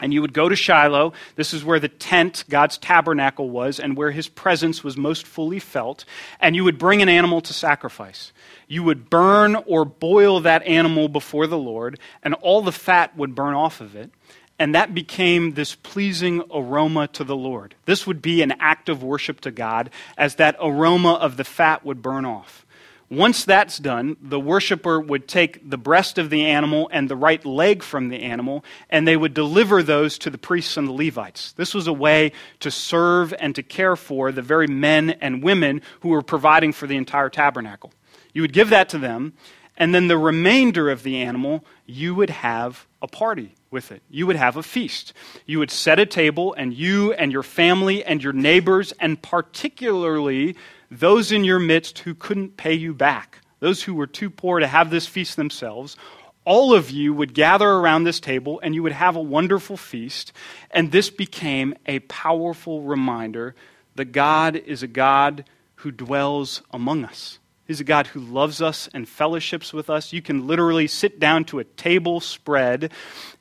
and 0.00 0.14
you 0.14 0.20
would 0.22 0.32
go 0.32 0.48
to 0.48 0.56
Shiloh. 0.56 1.12
This 1.36 1.52
is 1.52 1.64
where 1.64 1.78
the 1.78 1.88
tent, 1.88 2.44
God's 2.48 2.78
tabernacle, 2.78 3.50
was, 3.50 3.78
and 3.78 3.96
where 3.96 4.10
his 4.10 4.28
presence 4.28 4.82
was 4.82 4.96
most 4.96 5.26
fully 5.26 5.58
felt. 5.58 6.04
And 6.40 6.56
you 6.56 6.64
would 6.64 6.78
bring 6.78 7.02
an 7.02 7.08
animal 7.08 7.40
to 7.42 7.52
sacrifice. 7.52 8.32
You 8.68 8.82
would 8.84 9.10
burn 9.10 9.54
or 9.54 9.84
boil 9.84 10.40
that 10.40 10.62
animal 10.62 11.08
before 11.08 11.46
the 11.46 11.58
Lord, 11.58 11.98
and 12.22 12.34
all 12.34 12.62
the 12.62 12.72
fat 12.72 13.16
would 13.16 13.34
burn 13.34 13.54
off 13.54 13.80
of 13.80 13.94
it. 13.96 14.10
And 14.58 14.74
that 14.74 14.94
became 14.94 15.52
this 15.52 15.74
pleasing 15.74 16.42
aroma 16.52 17.06
to 17.08 17.24
the 17.24 17.36
Lord. 17.36 17.76
This 17.84 18.06
would 18.06 18.20
be 18.20 18.42
an 18.42 18.54
act 18.58 18.88
of 18.88 19.02
worship 19.02 19.40
to 19.42 19.50
God 19.50 19.90
as 20.16 20.34
that 20.34 20.56
aroma 20.60 21.14
of 21.14 21.36
the 21.36 21.44
fat 21.44 21.84
would 21.84 22.02
burn 22.02 22.24
off. 22.24 22.66
Once 23.10 23.46
that's 23.46 23.78
done, 23.78 24.16
the 24.20 24.38
worshiper 24.38 25.00
would 25.00 25.26
take 25.26 25.70
the 25.70 25.78
breast 25.78 26.18
of 26.18 26.28
the 26.28 26.44
animal 26.44 26.90
and 26.92 27.08
the 27.08 27.16
right 27.16 27.46
leg 27.46 27.82
from 27.82 28.10
the 28.10 28.22
animal, 28.22 28.62
and 28.90 29.08
they 29.08 29.16
would 29.16 29.32
deliver 29.32 29.82
those 29.82 30.18
to 30.18 30.28
the 30.28 30.36
priests 30.36 30.76
and 30.76 30.86
the 30.86 30.92
Levites. 30.92 31.52
This 31.52 31.72
was 31.72 31.86
a 31.86 31.92
way 31.92 32.32
to 32.60 32.70
serve 32.70 33.32
and 33.40 33.54
to 33.54 33.62
care 33.62 33.96
for 33.96 34.30
the 34.30 34.42
very 34.42 34.66
men 34.66 35.10
and 35.22 35.42
women 35.42 35.80
who 36.00 36.10
were 36.10 36.20
providing 36.20 36.72
for 36.72 36.86
the 36.86 36.96
entire 36.96 37.30
tabernacle. 37.30 37.92
You 38.34 38.42
would 38.42 38.52
give 38.52 38.68
that 38.70 38.90
to 38.90 38.98
them, 38.98 39.32
and 39.78 39.94
then 39.94 40.08
the 40.08 40.18
remainder 40.18 40.90
of 40.90 41.02
the 41.02 41.16
animal, 41.16 41.64
you 41.86 42.14
would 42.14 42.30
have 42.30 42.86
a 43.00 43.08
party 43.08 43.54
with 43.70 43.92
it. 43.92 44.02
You 44.10 44.26
would 44.26 44.36
have 44.36 44.56
a 44.56 44.62
feast. 44.62 45.12
You 45.46 45.58
would 45.58 45.70
set 45.70 45.98
a 45.98 46.06
table, 46.06 46.54
and 46.54 46.72
you 46.72 47.12
and 47.12 47.32
your 47.32 47.42
family 47.42 48.04
and 48.04 48.22
your 48.22 48.32
neighbors, 48.32 48.92
and 49.00 49.20
particularly 49.20 50.56
those 50.90 51.32
in 51.32 51.44
your 51.44 51.58
midst 51.58 52.00
who 52.00 52.14
couldn't 52.14 52.56
pay 52.56 52.74
you 52.74 52.94
back, 52.94 53.38
those 53.60 53.82
who 53.82 53.94
were 53.94 54.06
too 54.06 54.30
poor 54.30 54.58
to 54.58 54.66
have 54.66 54.90
this 54.90 55.06
feast 55.06 55.36
themselves, 55.36 55.96
all 56.44 56.72
of 56.72 56.90
you 56.90 57.12
would 57.12 57.34
gather 57.34 57.68
around 57.68 58.04
this 58.04 58.20
table 58.20 58.58
and 58.62 58.74
you 58.74 58.82
would 58.82 58.92
have 58.92 59.16
a 59.16 59.20
wonderful 59.20 59.76
feast. 59.76 60.32
And 60.70 60.90
this 60.90 61.10
became 61.10 61.74
a 61.84 61.98
powerful 61.98 62.80
reminder 62.82 63.54
that 63.96 64.12
God 64.12 64.56
is 64.56 64.82
a 64.82 64.86
God 64.86 65.44
who 65.76 65.90
dwells 65.90 66.62
among 66.70 67.04
us. 67.04 67.38
He's 67.68 67.80
a 67.80 67.84
God 67.84 68.06
who 68.06 68.20
loves 68.20 68.62
us 68.62 68.88
and 68.94 69.06
fellowships 69.06 69.74
with 69.74 69.90
us. 69.90 70.10
You 70.10 70.22
can 70.22 70.46
literally 70.46 70.86
sit 70.86 71.20
down 71.20 71.44
to 71.44 71.58
a 71.58 71.64
table 71.64 72.18
spread 72.18 72.90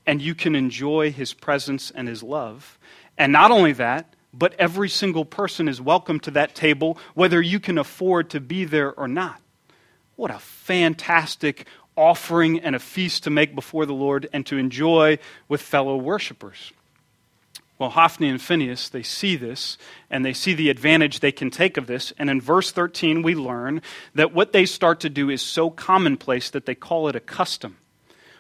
and 0.06 0.22
you 0.22 0.36
can 0.36 0.54
enjoy 0.54 1.14
his 1.14 1.34
presence 1.34 1.92
and 1.92 2.10
his 2.10 2.22
love. 2.22 2.78
And 3.18 3.32
not 3.32 3.52
only 3.52 3.72
that, 3.72 4.14
but 4.34 4.54
every 4.60 4.90
single 4.90 5.24
person 5.24 5.70
is 5.70 5.80
welcome 5.80 6.20
to 6.20 6.32
that 6.32 6.56
table, 6.56 6.98
whether 7.14 7.42
you 7.42 7.62
can 7.62 7.78
afford 7.78 8.30
to 8.32 8.42
be 8.42 8.66
there 8.66 8.94
or 8.94 9.08
not. 9.08 9.40
What 10.18 10.30
a 10.30 10.40
fantastic 10.40 11.66
offering 11.96 12.60
and 12.60 12.76
a 12.76 12.80
feast 12.80 13.24
to 13.24 13.30
make 13.30 13.56
before 13.56 13.86
the 13.86 13.94
Lord 13.94 14.28
and 14.34 14.46
to 14.48 14.58
enjoy 14.58 15.20
with 15.48 15.62
fellow 15.62 15.96
worshipers. 15.96 16.74
Well, 17.80 17.92
Hophni 17.92 18.28
and 18.28 18.42
Phinehas, 18.42 18.90
they 18.90 19.04
see 19.04 19.36
this 19.36 19.78
and 20.10 20.26
they 20.26 20.34
see 20.34 20.54
the 20.54 20.70
advantage 20.70 21.20
they 21.20 21.32
can 21.32 21.52
take 21.52 21.78
of 21.78 21.86
this. 21.86 22.12
And 22.18 22.30
in 22.30 22.42
verse 22.42 22.72
13, 22.72 23.22
we 23.22 23.36
learn 23.36 23.82
that 24.16 24.34
what 24.34 24.52
they 24.52 24.66
start 24.66 25.00
to 25.02 25.10
do 25.10 25.30
is 25.30 25.42
so 25.42 25.70
commonplace 25.70 26.50
that 26.50 26.66
they 26.66 26.76
call 26.76 27.08
it 27.08 27.16
a 27.16 27.20
custom. 27.20 27.78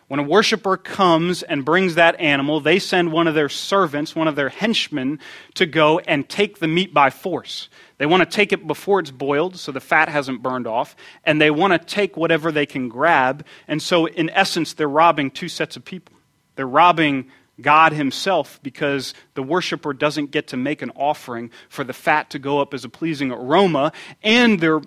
When 0.07 0.21
a 0.21 0.23
worshiper 0.23 0.77
comes 0.77 1.43
and 1.43 1.65
brings 1.65 1.95
that 1.95 2.17
animal, 2.19 2.61
they 2.61 2.79
send 2.79 3.11
one 3.11 3.27
of 3.27 3.35
their 3.35 3.49
servants, 3.49 4.15
one 4.15 4.29
of 4.29 4.37
their 4.37 4.47
henchmen, 4.47 5.19
to 5.55 5.65
go 5.65 5.99
and 5.99 6.27
take 6.27 6.59
the 6.59 6.67
meat 6.67 6.93
by 6.93 7.09
force. 7.09 7.67
They 7.97 8.05
want 8.05 8.21
to 8.21 8.35
take 8.35 8.53
it 8.53 8.65
before 8.65 9.01
it's 9.01 9.11
boiled 9.11 9.57
so 9.57 9.73
the 9.73 9.81
fat 9.81 10.07
hasn't 10.07 10.41
burned 10.41 10.65
off, 10.65 10.95
and 11.25 11.41
they 11.41 11.51
want 11.51 11.73
to 11.73 11.79
take 11.79 12.15
whatever 12.15 12.53
they 12.53 12.65
can 12.65 12.87
grab. 12.87 13.45
And 13.67 13.81
so, 13.81 14.07
in 14.07 14.29
essence, 14.29 14.73
they're 14.73 14.87
robbing 14.87 15.29
two 15.29 15.49
sets 15.49 15.75
of 15.75 15.83
people. 15.83 16.15
They're 16.55 16.65
robbing 16.65 17.29
God 17.61 17.93
Himself 17.93 18.59
because 18.63 19.13
the 19.33 19.43
worshiper 19.43 19.93
doesn't 19.93 20.31
get 20.31 20.47
to 20.47 20.57
make 20.57 20.81
an 20.81 20.91
offering 20.95 21.51
for 21.69 21.83
the 21.83 21.93
fat 21.93 22.29
to 22.31 22.39
go 22.39 22.59
up 22.59 22.73
as 22.73 22.85
a 22.85 22.89
pleasing 22.89 23.31
aroma, 23.31 23.91
and 24.23 24.59
they're 24.59 24.81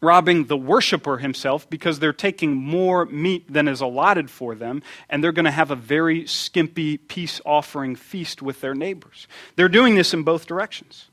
robbing 0.00 0.46
the 0.46 0.56
worshiper 0.56 1.18
himself 1.18 1.68
because 1.68 1.98
they're 1.98 2.12
taking 2.12 2.54
more 2.54 3.06
meat 3.06 3.50
than 3.52 3.68
is 3.68 3.80
allotted 3.80 4.30
for 4.30 4.54
them, 4.54 4.82
and 5.08 5.22
they're 5.22 5.32
going 5.32 5.44
to 5.44 5.50
have 5.50 5.70
a 5.70 5.76
very 5.76 6.26
skimpy 6.26 6.96
peace 6.96 7.40
offering 7.44 7.96
feast 7.96 8.42
with 8.42 8.60
their 8.60 8.74
neighbors. 8.74 9.26
They're 9.56 9.68
doing 9.68 9.94
this 9.94 10.14
in 10.14 10.22
both 10.22 10.46
directions. 10.46 11.08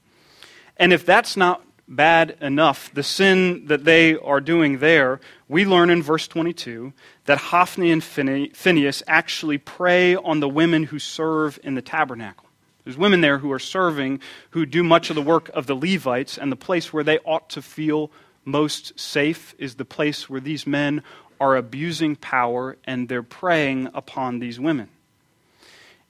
And 0.78 0.94
if 0.94 1.06
that's 1.06 1.36
not 1.36 1.64
bad 1.88 2.38
enough, 2.42 2.94
the 2.94 3.04
sin 3.04 3.68
that 3.68 3.86
they 3.86 4.16
are 4.16 4.42
doing 4.42 4.80
there, 4.80 5.20
we 5.50 5.66
learn 5.66 5.90
in 5.90 6.04
verse 6.04 6.28
22 6.28 6.94
that 7.26 7.38
Hophni 7.38 7.92
and 7.92 8.04
Phinehas 8.04 9.04
actually 9.08 9.58
prey 9.58 10.16
on 10.16 10.40
the 10.40 10.50
women 10.50 10.84
who 10.84 11.00
serve 11.00 11.60
in 11.64 11.76
the 11.76 11.82
tabernacle. 11.82 12.46
There's 12.84 12.98
women 12.98 13.22
there 13.22 13.38
who 13.38 13.52
are 13.52 13.60
serving, 13.60 14.22
who 14.52 14.66
do 14.66 14.84
much 14.84 15.10
of 15.10 15.16
the 15.16 15.22
work 15.22 15.50
of 15.50 15.68
the 15.68 15.76
Levites, 15.76 16.38
and 16.38 16.52
the 16.52 16.56
place 16.58 16.94
where 16.94 17.04
they 17.04 17.20
ought 17.20 17.50
to 17.52 17.62
feel 17.62 18.12
most 18.46 18.98
safe 18.98 19.54
is 19.58 19.76
the 19.76 19.86
place 19.86 20.30
where 20.30 20.40
these 20.40 20.66
men 20.66 21.04
are 21.40 21.56
abusing 21.56 22.16
power 22.16 22.78
and 22.86 23.10
they're 23.10 23.24
preying 23.24 23.90
upon 23.94 24.40
these 24.40 24.60
women. 24.60 24.90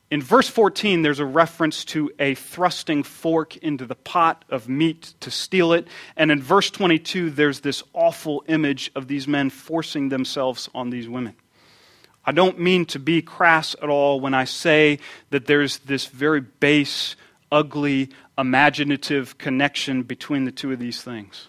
In 0.09 0.21
verse 0.21 0.47
14, 0.47 1.01
there's 1.01 1.19
a 1.19 1.25
reference 1.25 1.83
to 1.85 2.09
a 2.17 2.33
thrusting 2.33 3.03
fork 3.03 3.57
into 3.57 3.85
the 3.85 3.95
pot 3.95 4.45
of 4.49 4.69
meat 4.69 5.13
to 5.19 5.29
steal 5.29 5.73
it. 5.73 5.87
And 6.15 6.31
in 6.31 6.41
verse 6.41 6.69
22, 6.69 7.29
there's 7.31 7.59
this 7.59 7.83
awful 7.93 8.43
image 8.47 8.89
of 8.95 9.07
these 9.07 9.27
men 9.27 9.49
forcing 9.49 10.07
themselves 10.07 10.69
on 10.73 10.91
these 10.91 11.09
women. 11.09 11.35
I 12.25 12.31
don't 12.31 12.59
mean 12.59 12.85
to 12.87 12.99
be 12.99 13.21
crass 13.21 13.75
at 13.81 13.89
all 13.89 14.21
when 14.21 14.33
I 14.33 14.45
say 14.45 14.99
that 15.29 15.45
there's 15.45 15.79
this 15.79 16.05
very 16.05 16.41
base, 16.41 17.17
ugly, 17.51 18.09
imaginative 18.37 19.37
connection 19.37 20.03
between 20.03 20.45
the 20.45 20.51
two 20.51 20.71
of 20.71 20.79
these 20.79 21.01
things. 21.01 21.47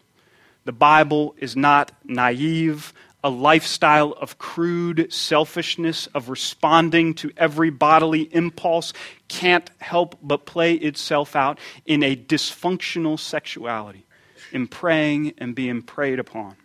The 0.64 0.72
Bible 0.72 1.34
is 1.38 1.56
not 1.56 1.92
naive, 2.04 2.92
a 3.22 3.30
lifestyle 3.30 4.12
of 4.12 4.38
crude 4.38 5.12
selfishness, 5.12 6.06
of 6.08 6.28
responding 6.28 7.14
to 7.14 7.32
every 7.36 7.70
bodily 7.70 8.22
impulse, 8.34 8.92
can't 9.26 9.70
help 9.78 10.16
but 10.22 10.46
play 10.46 10.74
itself 10.74 11.34
out 11.34 11.58
in 11.84 12.02
a 12.02 12.14
dysfunctional 12.14 13.18
sexuality, 13.18 14.04
in 14.52 14.66
preying 14.68 15.32
and 15.38 15.54
being 15.54 15.82
preyed 15.82 16.18
upon. 16.18 16.56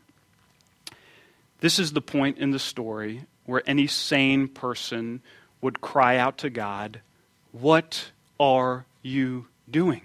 This 1.60 1.80
is 1.80 1.94
the 1.94 2.02
point 2.02 2.38
in 2.38 2.52
the 2.52 2.60
story 2.60 3.26
where 3.46 3.64
any 3.66 3.88
sane 3.88 4.48
person 4.48 5.22
would 5.62 5.82
cry 5.82 6.18
out 6.18 6.38
to 6.40 6.50
God, 6.50 7.02
What 7.52 8.12
are 8.40 8.86
you 9.02 9.48
doing? 9.70 10.02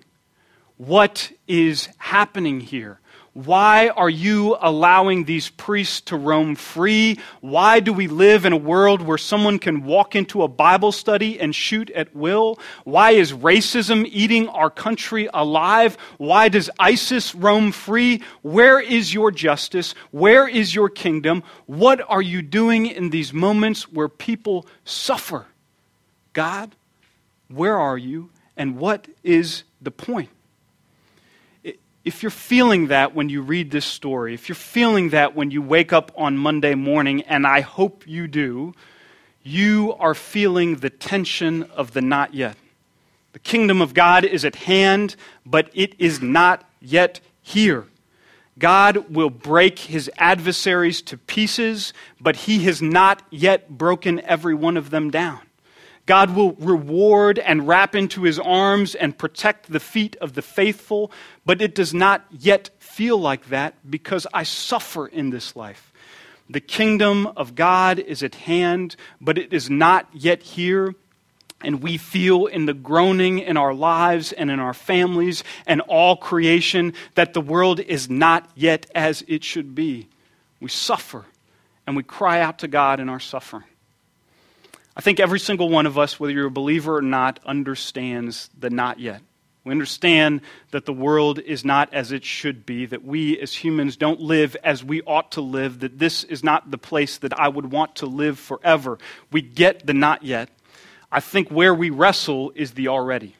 What 0.76 1.33
is 1.49 1.88
happening 1.99 2.61
here? 2.61 3.00
Why 3.45 3.90
are 3.90 4.11
you 4.11 4.57
allowing 4.61 5.23
these 5.23 5.49
priests 5.49 6.00
to 6.07 6.16
roam 6.16 6.57
free? 6.57 7.21
Why 7.40 7.78
do 7.78 7.92
we 7.92 8.09
live 8.09 8.45
in 8.45 8.52
a 8.52 8.57
world 8.57 9.00
where 9.00 9.16
someone 9.16 9.61
can 9.61 9.85
walk 9.85 10.16
into 10.16 10.42
a 10.42 10.49
Bible 10.49 10.90
study 10.90 11.38
and 11.38 11.54
shoot 11.54 11.88
at 11.90 12.16
will? 12.16 12.59
Why 12.83 13.12
is 13.12 13.33
racism 13.33 14.09
eating 14.11 14.49
our 14.49 14.71
country 14.71 15.28
alive? 15.33 15.97
Why 16.16 16.49
does 16.49 16.68
ISIS 16.80 17.33
roam 17.33 17.71
free? 17.71 18.25
Where 18.42 18.80
is 18.80 19.14
your 19.14 19.30
justice? 19.30 19.95
Where 20.11 20.49
is 20.49 20.75
your 20.75 20.88
kingdom? 20.88 21.45
What 21.66 22.00
are 22.11 22.23
you 22.23 22.42
doing 22.42 22.87
in 22.87 23.11
these 23.11 23.33
moments 23.33 23.85
where 23.92 24.09
people 24.09 24.66
suffer? 24.85 25.47
God, 26.33 26.75
where 27.47 27.78
are 27.78 27.99
you? 27.99 28.30
And 28.57 28.78
what 28.78 29.07
is 29.23 29.62
the 29.80 29.92
point? 29.92 30.30
If 32.09 32.23
you're 32.23 32.31
feeling 32.31 32.87
that 32.87 33.15
when 33.15 33.29
you 33.29 33.43
read 33.43 33.71
this 33.71 33.85
story, 33.85 34.33
if 34.33 34.49
you're 34.49 34.57
feeling 34.57 35.11
that 35.11 35.37
when 35.37 35.50
you 35.50 35.61
wake 35.61 35.93
up 35.93 36.11
on 36.17 36.38
Monday 36.38 36.75
morning, 36.75 37.21
and 37.25 37.47
I 37.47 37.61
hope 37.61 38.09
you 38.09 38.27
do, 38.27 38.73
you 39.43 39.95
are 39.99 40.15
feeling 40.15 40.77
the 40.77 40.88
tension 40.88 41.65
of 41.65 41.93
the 41.93 42.00
not 42.00 42.33
yet. 42.33 42.57
The 43.35 43.38
kingdom 43.41 43.83
of 43.83 43.93
God 43.93 44.25
is 44.25 44.47
at 44.47 44.57
hand, 44.57 45.17
but 45.45 45.69
it 45.75 45.97
is 45.99 46.23
not 46.23 46.67
yet 46.81 47.21
here. 47.43 47.85
God 48.59 49.15
will 49.15 49.29
break 49.29 49.79
his 49.79 50.11
adversaries 50.17 51.03
to 51.03 51.19
pieces, 51.19 51.93
but 52.19 52.37
he 52.37 52.65
has 52.65 52.81
not 52.81 53.23
yet 53.29 53.69
broken 53.69 54.19
every 54.21 54.55
one 54.55 54.79
of 54.79 54.88
them 54.88 55.11
down. 55.11 55.41
God 56.09 56.35
will 56.35 56.53
reward 56.53 57.38
and 57.38 57.69
wrap 57.69 57.95
into 57.95 58.23
his 58.23 58.38
arms 58.38 58.95
and 58.95 59.17
protect 59.17 59.71
the 59.71 59.79
feet 59.79 60.17
of 60.23 60.33
the 60.33 60.41
faithful, 60.41 61.12
but 61.45 61.61
it 61.61 61.75
does 61.75 61.93
not 61.93 62.25
yet 62.31 62.71
feel 62.79 63.19
like 63.19 63.50
that 63.50 63.75
because 63.88 64.27
I 64.33 64.43
suffer 64.45 65.07
in 65.07 65.29
this 65.29 65.55
life. 65.55 65.93
The 66.49 66.61
kingdom 66.61 67.27
of 67.37 67.55
God 67.55 67.99
is 67.99 68.23
at 68.23 68.37
hand, 68.37 68.97
but 69.21 69.37
it 69.37 69.53
is 69.53 69.69
not 69.69 70.09
yet 70.15 70.43
here. 70.43 70.95
and 71.61 71.83
we 71.83 71.97
feel 71.97 72.47
in 72.47 72.67
the 72.67 72.75
groaning 72.75 73.41
in 73.41 73.57
our 73.57 73.75
lives 73.75 74.33
and 74.33 74.50
in 74.50 74.61
our 74.61 74.75
families 74.75 75.43
and 75.67 75.81
all 75.83 76.17
creation 76.17 76.95
that 77.17 77.35
the 77.35 77.41
world 77.41 77.81
is 77.81 78.09
not 78.09 78.49
yet 78.55 78.87
as 78.95 79.25
it 79.27 79.43
should 79.43 79.75
be. 79.75 80.09
We 80.61 80.69
suffer 80.69 81.27
and 81.87 81.97
we 81.97 82.03
cry 82.03 82.41
out 82.41 82.61
to 82.61 82.69
God 82.69 83.00
in 83.00 83.09
our 83.09 83.21
suffering. 83.21 83.65
I 84.99 85.00
think 85.00 85.21
every 85.21 85.38
single 85.38 85.69
one 85.69 85.87
of 85.87 85.97
us, 85.97 86.19
whether 86.19 86.33
you're 86.33 86.49
a 86.49 86.50
believer 86.50 86.97
or 86.97 87.02
not, 87.02 87.38
understands 87.47 88.50
the 88.59 88.69
not 88.69 88.99
yet. 88.99 89.23
We 89.62 89.71
understand 89.71 90.40
that 90.73 90.87
the 90.87 90.93
world 90.93 91.38
is 91.38 91.64
not 91.64 91.95
as 91.95 92.11
it 92.11 92.25
should 92.25 92.67
be, 92.67 92.85
that 92.87 93.05
we 93.05 93.38
as 93.38 93.55
humans 93.55 93.97
don't 93.97 94.21
live 94.21 94.57
as 94.64 94.83
we 94.83 95.02
ought 95.02 95.33
to 95.33 95.40
live, 95.40 95.81
that 95.81 96.00
this 96.00 96.25
is 96.25 96.43
not 96.43 96.73
the 96.73 96.78
place 96.78 97.19
that 97.19 97.38
I 97.38 97.47
would 97.47 97.71
want 97.71 97.97
to 97.97 98.07
live 98.07 98.40
forever. 98.40 98.99
We 99.31 99.40
get 99.40 99.87
the 99.87 99.95
not 99.95 100.25
yet. 100.25 100.49
I 101.12 101.21
think 101.21 101.49
where 101.49 101.75
we 101.75 101.90
wrestle 101.90 102.50
is 102.57 102.73
the 102.73 102.88
already. 102.88 103.37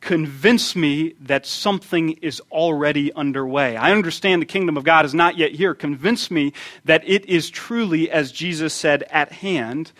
Convince 0.00 0.74
me 0.74 1.14
that 1.20 1.44
something 1.44 2.12
is 2.22 2.40
already 2.50 3.12
underway. 3.12 3.76
I 3.76 3.92
understand 3.92 4.40
the 4.40 4.46
kingdom 4.46 4.78
of 4.78 4.84
God 4.84 5.04
is 5.04 5.14
not 5.14 5.36
yet 5.36 5.52
here. 5.52 5.74
Convince 5.74 6.30
me 6.30 6.54
that 6.86 7.06
it 7.06 7.26
is 7.26 7.50
truly, 7.50 8.10
as 8.10 8.32
Jesus 8.32 8.72
said, 8.72 9.04
at 9.10 9.32
hand. 9.32 9.92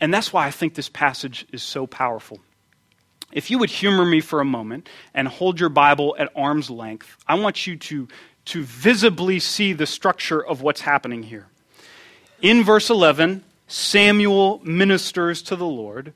And 0.00 0.12
that's 0.12 0.32
why 0.32 0.46
I 0.46 0.50
think 0.50 0.74
this 0.74 0.88
passage 0.88 1.46
is 1.52 1.62
so 1.62 1.86
powerful. 1.86 2.40
If 3.32 3.50
you 3.50 3.58
would 3.58 3.70
humor 3.70 4.04
me 4.04 4.20
for 4.20 4.40
a 4.40 4.44
moment 4.44 4.88
and 5.12 5.26
hold 5.26 5.58
your 5.58 5.68
Bible 5.68 6.14
at 6.18 6.30
arm's 6.36 6.70
length, 6.70 7.16
I 7.26 7.34
want 7.34 7.66
you 7.66 7.76
to, 7.76 8.08
to 8.46 8.62
visibly 8.64 9.40
see 9.40 9.72
the 9.72 9.86
structure 9.86 10.44
of 10.44 10.62
what's 10.62 10.80
happening 10.82 11.22
here. 11.22 11.46
In 12.40 12.62
verse 12.62 12.90
11, 12.90 13.42
Samuel 13.66 14.60
ministers 14.62 15.42
to 15.42 15.56
the 15.56 15.66
Lord, 15.66 16.12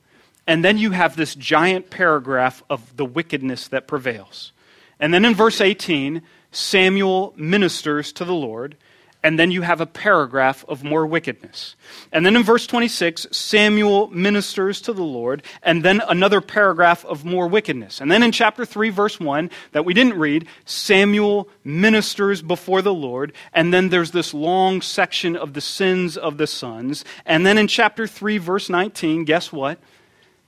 and 0.47 0.65
then 0.65 0.79
you 0.79 0.93
have 0.93 1.17
this 1.17 1.35
giant 1.35 1.91
paragraph 1.91 2.63
of 2.71 2.97
the 2.97 3.05
wickedness 3.05 3.69
that 3.69 3.89
prevails. 3.89 4.53
And 4.99 5.13
then 5.13 5.25
in 5.25 5.35
verse 5.35 5.61
18, 5.61 6.23
Samuel 6.53 7.35
ministers 7.37 8.13
to 8.13 8.25
the 8.25 8.35
Lord, 8.35 8.77
and 9.23 9.39
then 9.39 9.51
you 9.51 9.63
have 9.63 9.81
a 9.81 9.87
paragraph 9.87 10.65
of 10.69 10.83
more 10.83 11.07
wickedness. 11.07 11.77
And 12.13 12.25
then 12.25 12.37
in 12.37 12.43
verse 12.43 12.67
26, 12.67 13.27
Samuel 13.31 14.09
ministers 14.09 14.81
to 14.83 14.93
the 14.93 15.03
Lord, 15.03 15.43
and 15.63 15.83
then 15.83 16.01
another 16.09 16.41
paragraph 16.41 17.05
of 17.05 17.25
more 17.25 17.47
wickedness. 17.47 18.01
And 18.01 18.11
then 18.11 18.23
in 18.23 18.33
chapter 18.33 18.65
3, 18.65 18.91
verse 18.91 19.21
1, 19.21 19.51
that 19.73 19.85
we 19.85 19.95
didn't 19.95 20.19
read, 20.19 20.47
Samuel 20.65 21.49
ministers 21.65 22.43
before 22.43 22.83
the 22.83 22.95
Lord, 22.95 23.33
and 23.53 23.75
then 23.75 23.91
there's 23.91 24.13
this 24.13 24.33
long 24.33 24.81
section 24.81 25.37
of 25.37 25.53
the 25.53 25.61
sins 25.61 26.17
of 26.17 26.39
the 26.39 26.47
sons. 26.47 27.05
And 27.27 27.45
then 27.45 27.59
in 27.59 27.67
chapter 27.67 28.07
3, 28.07 28.39
verse 28.39 28.69
19, 28.71 29.25
guess 29.25 29.53
what? 29.53 29.79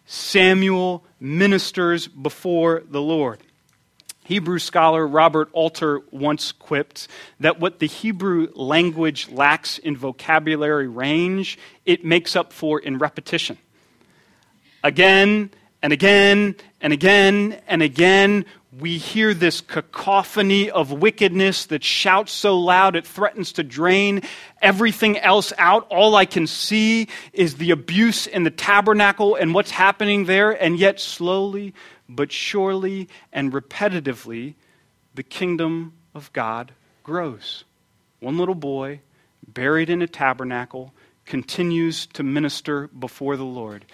Samuel 0.07 1.05
ministers 1.21 2.09
before 2.09 2.83
the 2.89 3.01
Lord. 3.01 3.41
Hebrew 4.25 4.59
scholar 4.59 5.07
Robert 5.07 5.49
Alter 5.53 6.01
once 6.11 6.53
quipped 6.53 7.09
that 7.41 7.59
what 7.59 7.81
the 7.81 7.87
Hebrew 7.87 8.49
language 8.55 9.29
lacks 9.29 9.79
in 9.79 9.97
vocabulary 9.97 10.89
range, 10.89 11.59
it 11.85 12.05
makes 12.05 12.37
up 12.37 12.53
for 12.53 12.79
in 12.79 12.99
repetition. 12.99 13.59
Again 14.85 15.51
and 15.83 15.93
again 15.93 16.55
and 16.81 16.93
again 16.93 17.61
and 17.67 17.83
again, 17.83 18.45
we 18.79 18.97
hear 18.97 19.35
this 19.35 19.61
cacophony 19.61 20.71
of 20.71 20.93
wickedness 20.93 21.67
that 21.67 21.85
shouts 21.85 22.33
so 22.33 22.59
loud 22.59 22.97
it 22.97 23.07
threatens 23.07 23.53
to 23.53 23.63
drain 23.63 24.23
everything 24.63 25.19
else 25.19 25.53
out. 25.59 25.87
All 25.91 26.17
I 26.17 26.25
can 26.25 26.47
see 26.47 27.09
is 27.35 27.57
the 27.57 27.71
abuse 27.71 28.27
in 28.27 28.45
the 28.45 28.51
tabernacle 28.51 29.35
and 29.35 29.53
what's 29.53 29.73
happening 29.73 30.25
there, 30.25 30.53
and 30.53 30.79
yet 30.79 31.01
slowly 31.01 31.75
but 32.17 32.33
surely 32.33 33.09
and 33.33 33.53
repetitively, 33.53 34.55
the 35.15 35.23
kingdom 35.23 35.95
of 36.15 36.33
God 36.33 36.73
grows. 37.03 37.65
One 38.21 38.39
little 38.39 38.55
boy, 38.55 39.01
buried 39.47 39.91
in 39.91 40.03
a 40.03 40.07
tabernacle, 40.07 40.95
continues 41.25 42.07
to 42.07 42.23
minister 42.23 42.89
before 42.89 43.37
the 43.37 43.45
Lord. 43.45 43.85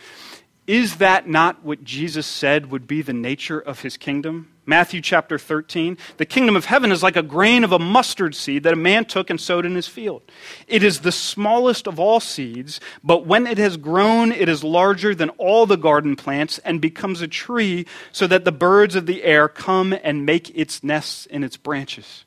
Is 0.66 0.96
that 0.96 1.28
not 1.28 1.64
what 1.64 1.82
Jesus 1.82 2.26
said 2.26 2.70
would 2.70 2.86
be 2.86 3.00
the 3.00 3.12
nature 3.14 3.58
of 3.58 3.80
his 3.80 3.96
kingdom? 3.96 4.52
Matthew 4.68 5.00
chapter 5.00 5.38
13. 5.38 5.96
The 6.18 6.26
kingdom 6.26 6.54
of 6.54 6.66
heaven 6.66 6.92
is 6.92 7.02
like 7.02 7.16
a 7.16 7.22
grain 7.22 7.64
of 7.64 7.72
a 7.72 7.78
mustard 7.78 8.34
seed 8.34 8.64
that 8.64 8.74
a 8.74 8.76
man 8.76 9.06
took 9.06 9.30
and 9.30 9.40
sowed 9.40 9.64
in 9.64 9.74
his 9.74 9.88
field. 9.88 10.20
It 10.66 10.84
is 10.84 11.00
the 11.00 11.10
smallest 11.10 11.86
of 11.86 11.98
all 11.98 12.20
seeds, 12.20 12.78
but 13.02 13.24
when 13.24 13.46
it 13.46 13.56
has 13.56 13.78
grown, 13.78 14.30
it 14.30 14.46
is 14.46 14.62
larger 14.62 15.14
than 15.14 15.30
all 15.30 15.64
the 15.64 15.78
garden 15.78 16.16
plants 16.16 16.58
and 16.58 16.82
becomes 16.82 17.22
a 17.22 17.28
tree 17.28 17.86
so 18.12 18.26
that 18.26 18.44
the 18.44 18.52
birds 18.52 18.94
of 18.94 19.06
the 19.06 19.24
air 19.24 19.48
come 19.48 19.94
and 20.04 20.26
make 20.26 20.50
its 20.54 20.84
nests 20.84 21.24
in 21.24 21.42
its 21.42 21.56
branches. 21.56 22.26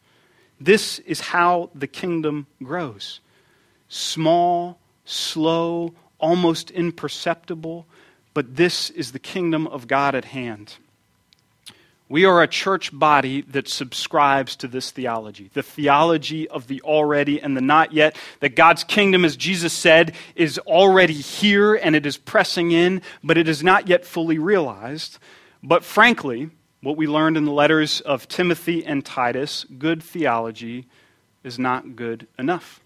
This 0.60 0.98
is 0.98 1.22
how 1.22 1.70
the 1.76 1.88
kingdom 1.88 2.48
grows 2.64 3.20
small, 3.88 4.80
slow, 5.06 5.94
almost 6.18 6.72
imperceptible, 6.72 7.86
but 8.34 8.56
this 8.56 8.90
is 8.90 9.12
the 9.12 9.20
kingdom 9.20 9.68
of 9.68 9.88
God 9.88 10.16
at 10.16 10.26
hand. 10.26 10.78
We 12.12 12.26
are 12.26 12.44
a 12.44 12.48
church 12.48 12.92
body 12.92 13.40
that 13.44 13.70
subscribes 13.70 14.58
to 14.58 14.68
this 14.68 14.92
theology 14.92 15.50
the 15.54 15.64
theology 15.64 16.46
of 16.50 16.68
the 16.68 16.82
already 16.82 17.42
and 17.42 17.56
the 17.56 17.62
not 17.62 17.94
yet. 17.94 18.18
That 18.42 18.58
God's 18.58 18.84
kingdom, 18.84 19.24
as 19.24 19.38
Jesus 19.38 19.72
said, 19.72 20.14
is 20.36 20.60
already 20.60 21.14
here 21.14 21.74
and 21.74 21.96
it 21.96 22.06
is 22.06 22.18
pressing 22.18 22.72
in, 22.72 23.02
but 23.24 23.38
it 23.38 23.48
is 23.48 23.64
not 23.64 23.88
yet 23.88 24.04
fully 24.04 24.38
realized. 24.38 25.20
But 25.64 25.86
frankly, 25.86 26.50
what 26.82 26.98
we 26.98 27.08
learned 27.08 27.38
in 27.38 27.46
the 27.46 27.52
letters 27.54 28.02
of 28.02 28.28
Timothy 28.28 28.86
and 28.86 29.06
Titus 29.06 29.66
good 29.80 30.04
theology 30.04 30.88
is 31.46 31.58
not 31.58 31.96
good 31.96 32.28
enough. 32.38 32.82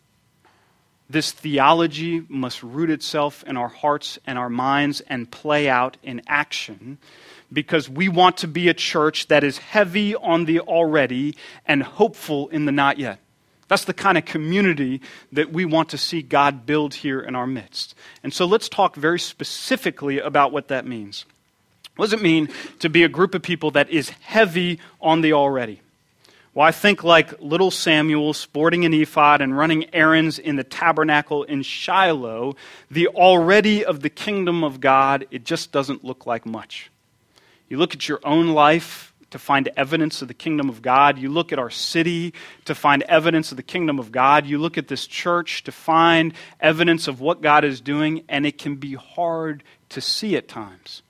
This 1.10 1.32
theology 1.32 2.26
must 2.28 2.64
root 2.64 2.90
itself 2.90 3.44
in 3.46 3.58
our 3.58 3.68
hearts 3.68 4.18
and 4.26 4.40
our 4.40 4.50
minds 4.50 5.02
and 5.02 5.30
play 5.30 5.70
out 5.70 5.98
in 6.02 6.22
action 6.28 6.98
because 7.54 7.88
we 7.88 8.10
want 8.10 8.38
to 8.38 8.48
be 8.48 8.70
a 8.70 8.74
church 8.74 9.28
that 9.28 9.44
is 9.44 9.60
heavy 9.60 10.16
on 10.16 10.46
the 10.46 10.60
already 10.62 11.36
and 11.68 11.84
hopeful 11.84 12.48
in 12.50 12.66
the 12.66 12.72
not 12.72 12.98
yet. 12.98 13.20
That's 13.68 13.86
the 13.86 13.94
kind 13.94 14.18
of 14.18 14.26
community 14.26 15.02
that 15.32 15.52
we 15.52 15.66
want 15.66 15.90
to 15.90 15.98
see 15.98 16.22
God 16.22 16.66
build 16.66 16.94
here 16.96 17.20
in 17.20 17.36
our 17.36 17.48
midst. 17.48 17.96
And 18.24 18.34
so 18.34 18.46
let's 18.46 18.70
talk 18.70 18.96
very 18.96 19.20
specifically 19.20 20.20
about 20.20 20.52
what 20.52 20.68
that 20.68 20.86
means. 20.86 21.26
What 21.96 22.08
does 22.08 22.14
it 22.14 22.22
mean 22.22 22.50
to 22.80 22.90
be 22.90 23.04
a 23.04 23.10
group 23.10 23.34
of 23.34 23.42
people 23.42 23.72
that 23.72 23.90
is 23.90 24.10
heavy 24.10 24.80
on 25.02 25.22
the 25.22 25.34
already? 25.34 25.82
Well, 26.56 26.66
I 26.66 26.72
think 26.72 27.04
like 27.04 27.42
little 27.42 27.70
Samuel 27.70 28.32
sporting 28.32 28.86
an 28.86 28.94
ephod 28.94 29.42
and 29.42 29.58
running 29.58 29.94
errands 29.94 30.40
in 30.40 30.56
the 30.56 30.64
tabernacle 30.64 31.44
in 31.44 31.64
Shiloh, 31.64 32.56
the 32.90 33.10
already 33.10 33.84
of 33.84 34.00
the 34.00 34.10
kingdom 34.10 34.64
of 34.64 34.80
God, 34.80 35.28
it 35.32 35.44
just 35.44 35.74
doesn't 35.74 36.06
look 36.06 36.26
like 36.26 36.46
much. 36.46 36.90
You 37.68 37.78
look 37.78 37.94
at 37.94 38.08
your 38.08 38.22
own 38.24 38.52
life 38.52 39.14
to 39.32 39.38
find 39.38 39.68
evidence 39.76 40.22
of 40.22 40.30
the 40.30 40.34
kingdom 40.34 40.70
of 40.70 40.82
God. 40.82 41.18
You 41.18 41.28
look 41.28 41.52
at 41.52 41.60
our 41.60 41.70
city 41.70 42.34
to 42.64 42.74
find 42.74 43.04
evidence 43.04 43.52
of 43.52 43.58
the 43.58 43.64
kingdom 43.64 44.00
of 44.00 44.14
God. 44.14 44.46
You 44.46 44.58
look 44.58 44.78
at 44.78 44.88
this 44.88 45.08
church 45.08 45.66
to 45.66 45.74
find 45.74 46.34
evidence 46.62 47.10
of 47.10 47.20
what 47.20 47.42
God 47.42 47.66
is 47.66 47.82
doing, 47.82 48.24
and 48.30 48.46
it 48.46 48.58
can 48.58 48.76
be 48.78 48.94
hard 48.94 49.62
to 49.90 50.00
see 50.00 50.38
at 50.38 50.48
times. 50.48 51.02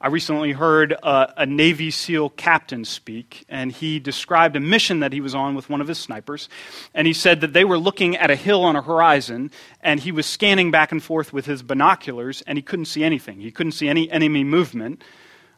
I 0.00 0.06
recently 0.08 0.52
heard 0.52 0.92
a, 0.92 1.42
a, 1.42 1.46
Navy 1.46 1.90
SEAL 1.90 2.30
captain 2.30 2.84
speak, 2.84 3.44
and 3.48 3.72
he 3.72 3.98
described 3.98 4.54
a 4.54 4.60
mission 4.60 5.00
that 5.00 5.12
he 5.12 5.20
was 5.20 5.34
on 5.34 5.56
with 5.56 5.68
one 5.68 5.80
of 5.80 5.88
his 5.88 5.98
snipers. 5.98 6.48
And 6.94 7.08
he 7.08 7.12
said 7.12 7.40
that 7.40 7.52
they 7.52 7.64
were 7.64 7.78
looking 7.78 8.16
at 8.16 8.30
a 8.30 8.36
hill 8.36 8.62
on 8.62 8.76
a 8.76 8.82
horizon, 8.82 9.50
and 9.80 9.98
he 9.98 10.12
was 10.12 10.24
scanning 10.24 10.70
back 10.70 10.92
and 10.92 11.02
forth 11.02 11.32
with 11.32 11.46
his 11.46 11.64
binoculars, 11.64 12.42
and 12.46 12.56
he 12.56 12.62
couldn't 12.62 12.84
see 12.84 13.02
anything. 13.02 13.40
He 13.40 13.50
couldn't 13.50 13.72
see 13.72 13.88
any 13.88 14.08
enemy 14.08 14.44
movement 14.44 15.02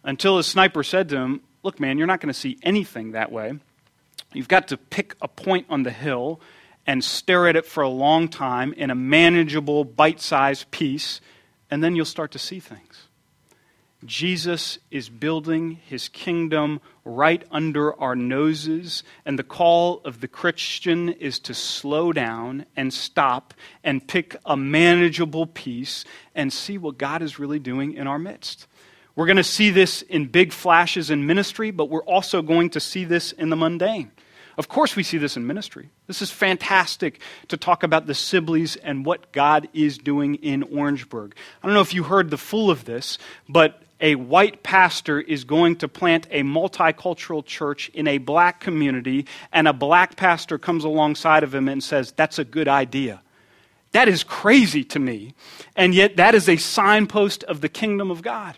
until 0.05 0.39
his 0.39 0.47
sniper 0.47 0.83
said 0.83 1.11
to 1.11 1.17
him, 1.17 1.43
Look, 1.63 1.79
man, 1.79 1.99
you're 1.99 2.07
not 2.07 2.21
going 2.21 2.33
to 2.33 2.39
see 2.39 2.59
anything 2.63 3.13
that 3.13 3.31
way. 3.31 3.53
You've 4.33 4.49
got 4.49 4.69
to 4.69 4.79
pick 4.79 5.17
a 5.21 5.29
point 5.29 5.67
on 5.69 5.83
the 5.83 5.91
hill 5.91 6.41
and 6.87 7.05
stare 7.05 7.47
at 7.47 7.57
it 7.57 7.67
for 7.67 7.83
a 7.83 7.91
long 7.91 8.27
time 8.27 8.73
in 8.73 8.91
a 8.91 8.95
manageable, 8.95 9.85
bite 9.85 10.23
sized 10.23 10.71
piece, 10.71 11.21
and 11.71 11.85
then 11.85 11.95
you'll 11.95 12.07
start 12.07 12.31
to 12.31 12.39
see 12.39 12.59
things. 12.59 13.09
Jesus 14.05 14.79
is 14.91 15.11
building 15.11 15.73
his 15.87 16.09
kingdom 16.09 16.81
right 17.05 17.45
under 17.51 17.99
our 18.01 18.17
noses, 18.17 19.03
and 19.27 19.39
the 19.39 19.45
call 19.45 20.01
of 20.05 20.21
the 20.21 20.29
Christian 20.29 21.11
is 21.11 21.39
to 21.41 21.53
slow 21.53 22.13
down 22.13 22.65
and 22.77 22.95
stop 22.95 23.53
and 23.85 24.07
pick 24.07 24.37
a 24.47 24.57
manageable 24.57 25.47
piece 25.47 26.05
and 26.35 26.51
see 26.53 26.79
what 26.79 26.97
God 26.97 27.21
is 27.21 27.39
really 27.39 27.59
doing 27.59 27.93
in 27.93 28.07
our 28.07 28.19
midst. 28.19 28.67
We're 29.17 29.27
going 29.27 29.37
to 29.37 29.45
see 29.45 29.71
this 29.71 30.01
in 30.03 30.27
big 30.27 30.53
flashes 30.53 31.11
in 31.11 31.27
ministry, 31.27 31.71
but 31.71 31.91
we're 31.91 32.05
also 32.05 32.41
going 32.41 32.71
to 32.71 32.81
see 32.81 33.05
this 33.05 33.33
in 33.33 33.51
the 33.51 33.57
mundane. 33.57 34.13
Of 34.57 34.69
course, 34.69 34.97
we 34.97 35.03
see 35.03 35.19
this 35.19 35.37
in 35.37 35.47
ministry. 35.47 35.91
This 36.07 36.23
is 36.23 36.31
fantastic 36.31 37.21
to 37.49 37.57
talk 37.57 37.83
about 37.83 38.07
the 38.07 38.13
Sibleys 38.15 38.77
and 38.83 39.05
what 39.05 39.33
God 39.33 39.69
is 39.73 39.99
doing 39.99 40.37
in 40.37 40.63
Orangeburg. 40.63 41.35
I 41.63 41.67
don't 41.67 41.75
know 41.75 41.81
if 41.81 41.95
you 41.95 42.03
heard 42.05 42.31
the 42.31 42.37
full 42.37 42.71
of 42.71 42.85
this, 42.85 43.19
but 43.49 43.80
a 44.01 44.15
white 44.15 44.63
pastor 44.63 45.21
is 45.21 45.45
going 45.45 45.77
to 45.77 45.89
plant 45.89 46.27
a 46.31 46.43
multicultural 46.43 47.45
church 47.45 47.91
in 47.91 48.07
a 48.07 48.19
black 48.19 48.61
community, 48.61 49.27
and 49.53 49.69
a 49.69 49.73
black 49.73 50.17
pastor 50.17 50.59
comes 50.59 50.85
alongside 50.85 51.43
of 51.43 51.55
him 51.55 51.69
and 51.69 51.83
says, 51.83 52.13
That's 52.13 52.39
a 52.39 52.45
good 52.45 52.69
idea. 52.69 53.23
That 53.93 54.09
is 54.09 54.23
crazy 54.23 54.85
to 54.85 54.99
me, 54.99 55.35
and 55.75 55.95
yet 55.95 56.17
that 56.17 56.35
is 56.35 56.49
a 56.49 56.57
signpost 56.57 57.43
of 57.45 57.61
the 57.61 57.69
kingdom 57.69 58.11
of 58.11 58.23
God. 58.23 58.57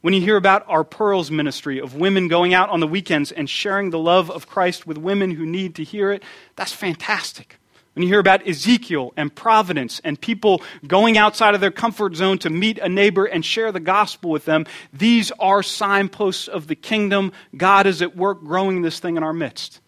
When 0.00 0.14
you 0.14 0.20
hear 0.22 0.36
about 0.36 0.64
our 0.66 0.84
Pearls 0.84 1.30
ministry 1.30 1.78
of 1.78 1.94
women 1.94 2.28
going 2.28 2.54
out 2.54 2.70
on 2.70 2.80
the 2.80 2.86
weekends 2.86 3.32
and 3.32 3.50
sharing 3.50 3.90
the 3.90 3.98
love 3.98 4.30
of 4.30 4.46
Christ 4.46 4.86
with 4.86 4.96
women 4.96 5.32
who 5.32 5.44
need 5.44 5.74
to 5.74 5.84
hear 5.84 6.10
it, 6.10 6.22
that's 6.56 6.72
fantastic. 6.72 7.59
When 7.94 8.04
you 8.04 8.08
hear 8.08 8.20
about 8.20 8.46
Ezekiel 8.46 9.12
and 9.16 9.34
Providence 9.34 10.00
and 10.04 10.20
people 10.20 10.62
going 10.86 11.18
outside 11.18 11.54
of 11.54 11.60
their 11.60 11.72
comfort 11.72 12.14
zone 12.14 12.38
to 12.38 12.50
meet 12.50 12.78
a 12.78 12.88
neighbor 12.88 13.24
and 13.24 13.44
share 13.44 13.72
the 13.72 13.80
gospel 13.80 14.30
with 14.30 14.44
them, 14.44 14.64
these 14.92 15.32
are 15.40 15.62
signposts 15.62 16.46
of 16.46 16.68
the 16.68 16.76
kingdom. 16.76 17.32
God 17.56 17.86
is 17.86 18.00
at 18.00 18.16
work 18.16 18.42
growing 18.44 18.82
this 18.82 19.00
thing 19.00 19.16
in 19.16 19.24
our 19.24 19.32
midst. 19.32 19.80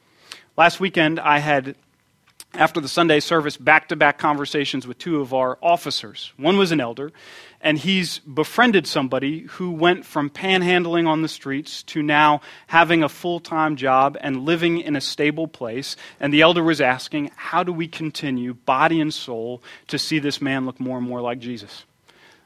Last 0.56 0.80
weekend, 0.80 1.20
I 1.20 1.38
had 1.38 1.76
after 2.54 2.80
the 2.80 2.88
Sunday 2.88 3.20
service, 3.20 3.56
back 3.56 3.88
to 3.88 3.96
back 3.96 4.18
conversations 4.18 4.86
with 4.86 4.98
two 4.98 5.20
of 5.20 5.32
our 5.32 5.58
officers. 5.62 6.32
One 6.36 6.58
was 6.58 6.70
an 6.70 6.80
elder, 6.80 7.12
and 7.62 7.78
he's 7.78 8.18
befriended 8.20 8.86
somebody 8.86 9.42
who 9.42 9.70
went 9.70 10.04
from 10.04 10.28
panhandling 10.28 11.06
on 11.06 11.22
the 11.22 11.28
streets 11.28 11.84
to 11.84 12.02
now 12.02 12.40
having 12.66 13.04
a 13.04 13.08
full 13.08 13.38
time 13.38 13.76
job 13.76 14.18
and 14.20 14.44
living 14.44 14.80
in 14.80 14.96
a 14.96 15.00
stable 15.00 15.46
place. 15.46 15.96
And 16.18 16.34
the 16.34 16.42
elder 16.42 16.62
was 16.62 16.80
asking, 16.80 17.30
How 17.36 17.62
do 17.62 17.72
we 17.72 17.86
continue, 17.86 18.54
body 18.54 19.00
and 19.00 19.14
soul, 19.14 19.62
to 19.86 19.98
see 19.98 20.18
this 20.18 20.42
man 20.42 20.66
look 20.66 20.80
more 20.80 20.98
and 20.98 21.06
more 21.06 21.20
like 21.20 21.38
Jesus? 21.38 21.84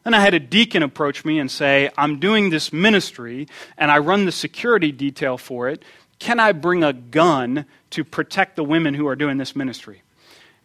Then 0.05 0.15
I 0.15 0.21
had 0.21 0.35
a 0.35 0.41
deacon 0.41 0.83
approach 0.83 1.25
me 1.25 1.41
and 1.41 1.51
say, 1.51 1.91
I'm 1.97 2.21
doing 2.21 2.51
this 2.51 2.73
ministry 2.73 3.49
and 3.77 3.91
I 3.91 3.99
run 3.99 4.25
the 4.25 4.33
security 4.33 4.93
detail 4.93 5.39
for 5.39 5.69
it. 5.69 5.83
Can 6.19 6.39
I 6.39 6.53
bring 6.53 6.85
a 6.85 6.93
gun 6.93 7.67
to 7.91 8.05
protect 8.05 8.55
the 8.55 8.65
women 8.65 8.95
who 8.95 9.09
are 9.09 9.17
doing 9.17 9.39
this 9.39 9.57
ministry? 9.57 10.03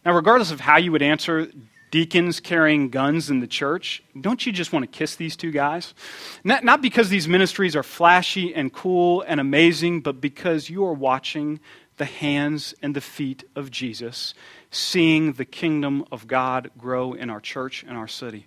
Now, 0.04 0.14
regardless 0.14 0.50
of 0.50 0.60
how 0.60 0.78
you 0.78 0.92
would 0.92 1.02
answer 1.02 1.48
deacons 1.92 2.40
carrying 2.40 2.88
guns 2.88 3.30
in 3.30 3.38
the 3.38 3.46
church, 3.46 4.02
don't 4.18 4.44
you 4.44 4.50
just 4.50 4.72
want 4.72 4.82
to 4.82 4.98
kiss 4.98 5.14
these 5.14 5.36
two 5.36 5.52
guys? 5.52 5.94
Not, 6.42 6.64
not 6.64 6.82
because 6.82 7.10
these 7.10 7.28
ministries 7.28 7.76
are 7.76 7.82
flashy 7.84 8.52
and 8.52 8.72
cool 8.72 9.22
and 9.28 9.38
amazing, 9.38 10.00
but 10.00 10.20
because 10.20 10.68
you 10.70 10.84
are 10.86 10.94
watching 10.94 11.60
the 11.98 12.06
hands 12.06 12.74
and 12.82 12.96
the 12.96 13.02
feet 13.02 13.44
of 13.54 13.70
Jesus, 13.70 14.32
seeing 14.70 15.34
the 15.34 15.44
kingdom 15.44 16.04
of 16.10 16.26
God 16.26 16.70
grow 16.78 17.12
in 17.12 17.28
our 17.28 17.40
church 17.40 17.84
and 17.86 17.96
our 17.96 18.08
city. 18.08 18.46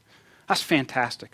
That's 0.49 0.63
fantastic. 0.63 1.31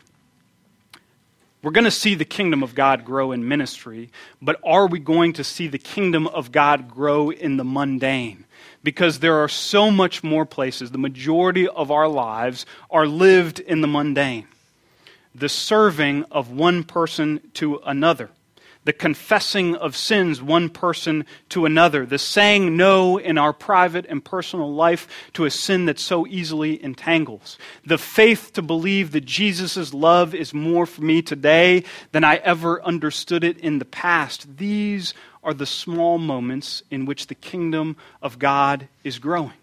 We're 1.64 1.72
going 1.72 1.86
to 1.86 1.92
see 1.92 2.16
the 2.16 2.26
kingdom 2.26 2.62
of 2.62 2.76
God 2.76 3.06
grow 3.06 3.32
in 3.32 3.48
ministry, 3.48 4.12
but 4.42 4.60
are 4.66 4.88
we 4.88 5.00
going 5.00 5.32
to 5.34 5.46
see 5.46 5.68
the 5.68 5.78
kingdom 5.78 6.28
of 6.28 6.52
God 6.52 6.90
grow 6.90 7.30
in 7.30 7.56
the 7.56 7.64
mundane? 7.64 8.46
Because 8.84 9.20
there 9.20 9.38
are 9.38 9.50
so 9.50 9.92
much 9.92 10.24
more 10.24 10.46
places, 10.46 10.92
the 10.92 10.98
majority 10.98 11.68
of 11.68 11.92
our 11.92 12.08
lives 12.08 12.66
are 12.90 13.06
lived 13.06 13.60
in 13.60 13.82
the 13.82 13.88
mundane. 13.88 14.48
The 15.36 15.50
serving 15.50 16.26
of 16.32 16.50
one 16.50 16.84
person 16.84 17.42
to 17.56 17.80
another 17.86 18.32
the 18.84 18.94
confessing 18.94 19.76
of 19.76 19.96
sins 19.96 20.42
one 20.42 20.70
person 20.70 21.26
to 21.50 21.66
another, 21.66 22.06
the 22.06 22.18
saying 22.18 22.76
no 22.76 23.18
in 23.18 23.38
our 23.38 23.54
private 23.54 24.06
and 24.10 24.24
personal 24.24 24.74
life 24.74 25.08
to 25.34 25.46
a 25.46 25.52
sin 25.52 25.86
that 25.86 26.00
so 26.00 26.26
easily 26.28 26.84
entangles, 26.84 27.58
the 27.86 27.98
faith 27.98 28.54
to 28.54 28.62
believe 28.62 29.12
that 29.12 29.26
Jesus' 29.26 29.94
love 29.94 30.34
is 30.34 30.54
more 30.54 30.86
for 30.86 31.02
me 31.02 31.22
today 31.22 31.84
than 32.12 32.24
I 32.24 32.38
ever 32.38 32.82
understood 32.84 33.44
it 33.44 33.58
in 33.60 33.80
the 33.80 33.86
past. 33.86 34.58
These 34.58 35.14
are 35.44 35.54
the 35.54 35.66
small 35.66 36.18
moments 36.18 36.84
in 36.90 37.06
which 37.06 37.28
the 37.28 37.36
kingdom 37.36 37.98
of 38.22 38.40
God 38.40 38.88
is 39.04 39.20
growing. 39.20 39.54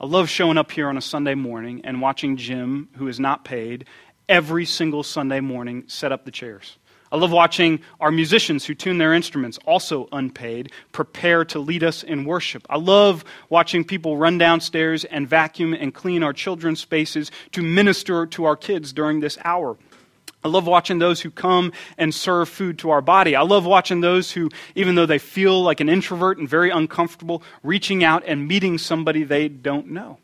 I 0.00 0.06
love 0.06 0.28
showing 0.28 0.58
up 0.58 0.72
here 0.72 0.88
on 0.88 0.96
a 0.96 1.00
Sunday 1.02 1.36
morning 1.36 1.82
and 1.84 2.00
watching 2.00 2.36
Jim, 2.36 2.88
who 2.96 3.06
is 3.06 3.20
not 3.20 3.44
paid, 3.44 3.84
every 4.28 4.64
single 4.64 5.04
Sunday 5.04 5.38
morning 5.38 5.84
set 5.86 6.10
up 6.10 6.24
the 6.24 6.32
chairs. 6.32 6.76
I 7.12 7.18
love 7.18 7.30
watching 7.30 7.80
our 8.00 8.10
musicians 8.10 8.64
who 8.64 8.74
tune 8.74 8.96
their 8.96 9.12
instruments, 9.12 9.58
also 9.66 10.08
unpaid, 10.12 10.72
prepare 10.92 11.44
to 11.44 11.58
lead 11.58 11.84
us 11.84 12.02
in 12.02 12.24
worship. 12.24 12.66
I 12.70 12.78
love 12.78 13.22
watching 13.50 13.84
people 13.84 14.16
run 14.16 14.38
downstairs 14.38 15.04
and 15.04 15.28
vacuum 15.28 15.74
and 15.74 15.92
clean 15.92 16.22
our 16.22 16.32
children's 16.32 16.80
spaces 16.80 17.30
to 17.52 17.60
minister 17.60 18.24
to 18.28 18.46
our 18.46 18.56
kids 18.56 18.94
during 18.94 19.20
this 19.20 19.36
hour. 19.44 19.76
I 20.42 20.48
love 20.48 20.66
watching 20.66 21.00
those 21.00 21.20
who 21.20 21.30
come 21.30 21.72
and 21.98 22.14
serve 22.14 22.48
food 22.48 22.78
to 22.78 22.90
our 22.90 23.02
body. 23.02 23.36
I 23.36 23.42
love 23.42 23.66
watching 23.66 24.00
those 24.00 24.32
who, 24.32 24.48
even 24.74 24.94
though 24.94 25.06
they 25.06 25.18
feel 25.18 25.62
like 25.62 25.80
an 25.80 25.90
introvert 25.90 26.38
and 26.38 26.48
very 26.48 26.70
uncomfortable, 26.70 27.42
reaching 27.62 28.02
out 28.02 28.24
and 28.26 28.48
meeting 28.48 28.78
somebody 28.78 29.22
they 29.22 29.48
don't 29.48 29.88
know 29.88 30.18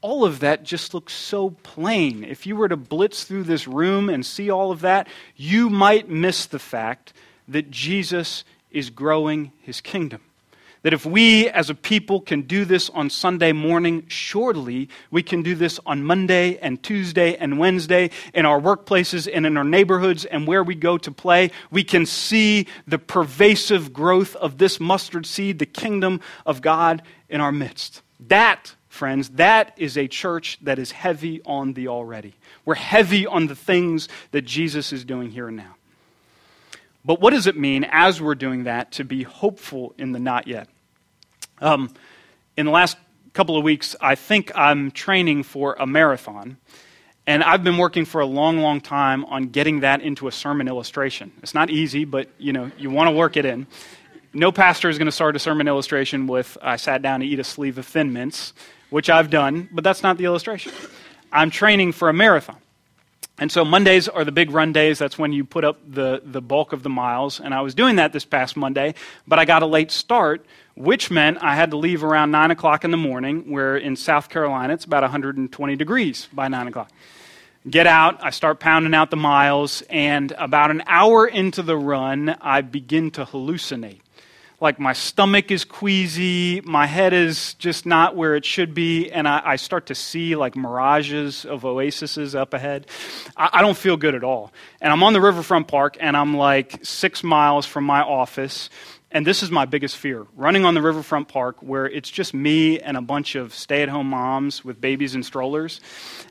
all 0.00 0.24
of 0.24 0.40
that 0.40 0.62
just 0.62 0.94
looks 0.94 1.12
so 1.12 1.50
plain. 1.50 2.24
If 2.24 2.46
you 2.46 2.56
were 2.56 2.68
to 2.68 2.76
blitz 2.76 3.24
through 3.24 3.44
this 3.44 3.66
room 3.66 4.08
and 4.08 4.24
see 4.24 4.50
all 4.50 4.70
of 4.70 4.82
that, 4.82 5.08
you 5.36 5.68
might 5.68 6.08
miss 6.08 6.46
the 6.46 6.58
fact 6.58 7.12
that 7.48 7.70
Jesus 7.70 8.44
is 8.70 8.90
growing 8.90 9.52
his 9.60 9.80
kingdom. 9.80 10.20
That 10.82 10.92
if 10.92 11.04
we 11.04 11.48
as 11.48 11.70
a 11.70 11.74
people 11.74 12.20
can 12.20 12.42
do 12.42 12.64
this 12.64 12.88
on 12.90 13.10
Sunday 13.10 13.50
morning, 13.50 14.04
surely 14.06 14.88
we 15.10 15.24
can 15.24 15.42
do 15.42 15.56
this 15.56 15.80
on 15.84 16.04
Monday 16.04 16.56
and 16.58 16.80
Tuesday 16.80 17.34
and 17.36 17.58
Wednesday 17.58 18.10
in 18.32 18.46
our 18.46 18.60
workplaces 18.60 19.28
and 19.32 19.44
in 19.44 19.56
our 19.56 19.64
neighborhoods 19.64 20.24
and 20.24 20.46
where 20.46 20.62
we 20.62 20.76
go 20.76 20.96
to 20.96 21.10
play. 21.10 21.50
We 21.72 21.82
can 21.82 22.06
see 22.06 22.68
the 22.86 22.98
pervasive 22.98 23.92
growth 23.92 24.36
of 24.36 24.58
this 24.58 24.78
mustard 24.78 25.26
seed, 25.26 25.58
the 25.58 25.66
kingdom 25.66 26.20
of 26.46 26.62
God 26.62 27.02
in 27.28 27.40
our 27.40 27.52
midst. 27.52 28.02
That 28.20 28.76
friends, 28.88 29.30
that 29.30 29.74
is 29.76 29.96
a 29.96 30.08
church 30.08 30.58
that 30.62 30.78
is 30.78 30.90
heavy 30.90 31.40
on 31.44 31.74
the 31.74 31.88
already. 31.88 32.34
We're 32.64 32.74
heavy 32.74 33.26
on 33.26 33.46
the 33.46 33.54
things 33.54 34.08
that 34.30 34.42
Jesus 34.42 34.92
is 34.92 35.04
doing 35.04 35.30
here 35.30 35.48
and 35.48 35.56
now. 35.56 35.76
But 37.04 37.20
what 37.20 37.30
does 37.30 37.46
it 37.46 37.56
mean 37.56 37.86
as 37.90 38.20
we're 38.20 38.34
doing 38.34 38.64
that 38.64 38.92
to 38.92 39.04
be 39.04 39.22
hopeful 39.22 39.94
in 39.98 40.12
the 40.12 40.18
not 40.18 40.46
yet? 40.46 40.68
Um, 41.60 41.92
in 42.56 42.66
the 42.66 42.72
last 42.72 42.96
couple 43.32 43.56
of 43.56 43.64
weeks, 43.64 43.94
I 44.00 44.14
think 44.14 44.50
I'm 44.54 44.90
training 44.90 45.44
for 45.44 45.76
a 45.78 45.86
marathon. 45.86 46.56
And 47.26 47.44
I've 47.44 47.62
been 47.62 47.76
working 47.76 48.04
for 48.04 48.20
a 48.20 48.26
long, 48.26 48.58
long 48.58 48.80
time 48.80 49.24
on 49.26 49.48
getting 49.48 49.80
that 49.80 50.00
into 50.00 50.28
a 50.28 50.32
sermon 50.32 50.66
illustration. 50.66 51.30
It's 51.42 51.54
not 51.54 51.68
easy, 51.68 52.04
but 52.04 52.28
you 52.38 52.52
know, 52.52 52.70
you 52.78 52.90
want 52.90 53.08
to 53.08 53.12
work 53.14 53.36
it 53.36 53.44
in. 53.44 53.66
No 54.32 54.50
pastor 54.50 54.88
is 54.88 54.98
going 54.98 55.06
to 55.06 55.12
start 55.12 55.36
a 55.36 55.38
sermon 55.38 55.68
illustration 55.68 56.26
with 56.26 56.56
I 56.62 56.76
sat 56.76 57.02
down 57.02 57.20
to 57.20 57.26
eat 57.26 57.38
a 57.38 57.44
sleeve 57.44 57.78
of 57.78 57.86
thin 57.86 58.12
mints 58.12 58.54
which 58.90 59.10
I've 59.10 59.30
done, 59.30 59.68
but 59.72 59.84
that's 59.84 60.02
not 60.02 60.18
the 60.18 60.24
illustration. 60.24 60.72
I'm 61.32 61.50
training 61.50 61.92
for 61.92 62.08
a 62.08 62.12
marathon. 62.12 62.56
And 63.40 63.52
so 63.52 63.64
Mondays 63.64 64.08
are 64.08 64.24
the 64.24 64.32
big 64.32 64.50
run 64.50 64.72
days. 64.72 64.98
That's 64.98 65.16
when 65.16 65.32
you 65.32 65.44
put 65.44 65.64
up 65.64 65.78
the, 65.88 66.20
the 66.24 66.40
bulk 66.40 66.72
of 66.72 66.82
the 66.82 66.88
miles. 66.88 67.38
And 67.38 67.54
I 67.54 67.60
was 67.60 67.74
doing 67.74 67.96
that 67.96 68.12
this 68.12 68.24
past 68.24 68.56
Monday, 68.56 68.94
but 69.28 69.38
I 69.38 69.44
got 69.44 69.62
a 69.62 69.66
late 69.66 69.92
start, 69.92 70.44
which 70.74 71.10
meant 71.10 71.38
I 71.40 71.54
had 71.54 71.70
to 71.70 71.76
leave 71.76 72.02
around 72.02 72.32
9 72.32 72.50
o'clock 72.50 72.84
in 72.84 72.90
the 72.90 72.96
morning, 72.96 73.50
where 73.50 73.76
in 73.76 73.94
South 73.94 74.28
Carolina 74.28 74.74
it's 74.74 74.84
about 74.84 75.02
120 75.02 75.76
degrees 75.76 76.28
by 76.32 76.48
9 76.48 76.68
o'clock. 76.68 76.90
Get 77.68 77.86
out, 77.86 78.24
I 78.24 78.30
start 78.30 78.60
pounding 78.60 78.94
out 78.94 79.10
the 79.10 79.16
miles, 79.16 79.82
and 79.90 80.32
about 80.32 80.70
an 80.70 80.82
hour 80.86 81.26
into 81.26 81.62
the 81.62 81.76
run, 81.76 82.36
I 82.40 82.62
begin 82.62 83.10
to 83.12 83.24
hallucinate 83.24 84.00
like 84.60 84.80
my 84.80 84.92
stomach 84.92 85.52
is 85.52 85.64
queasy, 85.64 86.60
my 86.64 86.86
head 86.86 87.12
is 87.12 87.54
just 87.54 87.86
not 87.86 88.16
where 88.16 88.34
it 88.34 88.44
should 88.44 88.74
be, 88.74 89.08
and 89.10 89.28
I, 89.28 89.40
I 89.44 89.56
start 89.56 89.86
to 89.86 89.94
see 89.94 90.34
like 90.34 90.56
mirages 90.56 91.44
of 91.44 91.64
oases 91.64 92.34
up 92.34 92.54
ahead. 92.54 92.88
I, 93.36 93.50
I, 93.54 93.62
don't 93.62 93.76
feel 93.76 93.96
good 93.96 94.16
at 94.16 94.24
all. 94.24 94.52
And 94.80 94.92
I'm 94.92 95.04
on 95.04 95.12
the 95.12 95.20
riverfront 95.20 95.68
park, 95.68 95.96
and 96.00 96.16
I'm 96.16 96.36
like 96.36 96.84
six 96.84 97.22
miles 97.22 97.66
from 97.66 97.84
my 97.84 98.00
office. 98.00 98.68
And 99.12 99.26
this 99.26 99.42
is 99.42 99.50
my 99.50 99.64
biggest 99.64 99.96
fear 99.96 100.26
running 100.36 100.64
on 100.64 100.74
the 100.74 100.82
riverfront 100.82 101.28
park 101.28 101.62
where 101.62 101.86
it's 101.86 102.10
just 102.10 102.34
me 102.34 102.78
and 102.78 102.96
a 102.96 103.00
bunch 103.00 103.36
of 103.36 103.54
stay 103.54 103.82
at 103.82 103.88
home 103.88 104.10
moms 104.10 104.64
with 104.64 104.80
babies 104.80 105.14
and 105.14 105.24
strollers. 105.24 105.80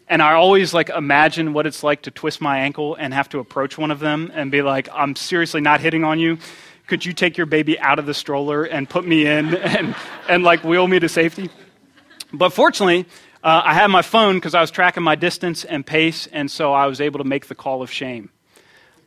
And 0.07 0.21
I 0.21 0.33
always 0.33 0.75
like 0.75 0.89
imagine 0.89 1.53
what 1.53 1.65
it's 1.65 1.81
like 1.81 2.03
to 2.03 2.11
twist 2.11 2.39
my 2.39 2.59
ankle 2.59 2.93
and 2.93 3.15
have 3.15 3.29
to 3.29 3.39
approach 3.39 3.79
one 3.79 3.89
of 3.89 3.99
them 3.99 4.31
and 4.31 4.51
be 4.51 4.61
like, 4.61 4.89
I'm 4.93 5.15
seriously 5.15 5.61
not 5.61 5.81
hitting 5.81 6.03
on 6.03 6.19
you 6.19 6.37
could 6.87 7.05
you 7.05 7.13
take 7.13 7.37
your 7.37 7.45
baby 7.45 7.77
out 7.79 7.99
of 7.99 8.05
the 8.05 8.13
stroller 8.13 8.63
and 8.63 8.89
put 8.89 9.05
me 9.05 9.27
in 9.27 9.53
and, 9.55 9.95
and 10.27 10.43
like 10.43 10.63
wheel 10.63 10.87
me 10.87 10.99
to 10.99 11.09
safety? 11.09 11.49
But 12.33 12.49
fortunately, 12.49 13.05
uh, 13.43 13.61
I 13.63 13.73
had 13.73 13.87
my 13.87 14.01
phone 14.01 14.35
because 14.35 14.55
I 14.55 14.61
was 14.61 14.71
tracking 14.71 15.03
my 15.03 15.15
distance 15.15 15.63
and 15.63 15.85
pace, 15.85 16.27
and 16.27 16.49
so 16.49 16.73
I 16.73 16.87
was 16.87 16.99
able 16.99 17.19
to 17.19 17.23
make 17.23 17.47
the 17.47 17.55
call 17.55 17.81
of 17.81 17.91
shame. 17.91 18.29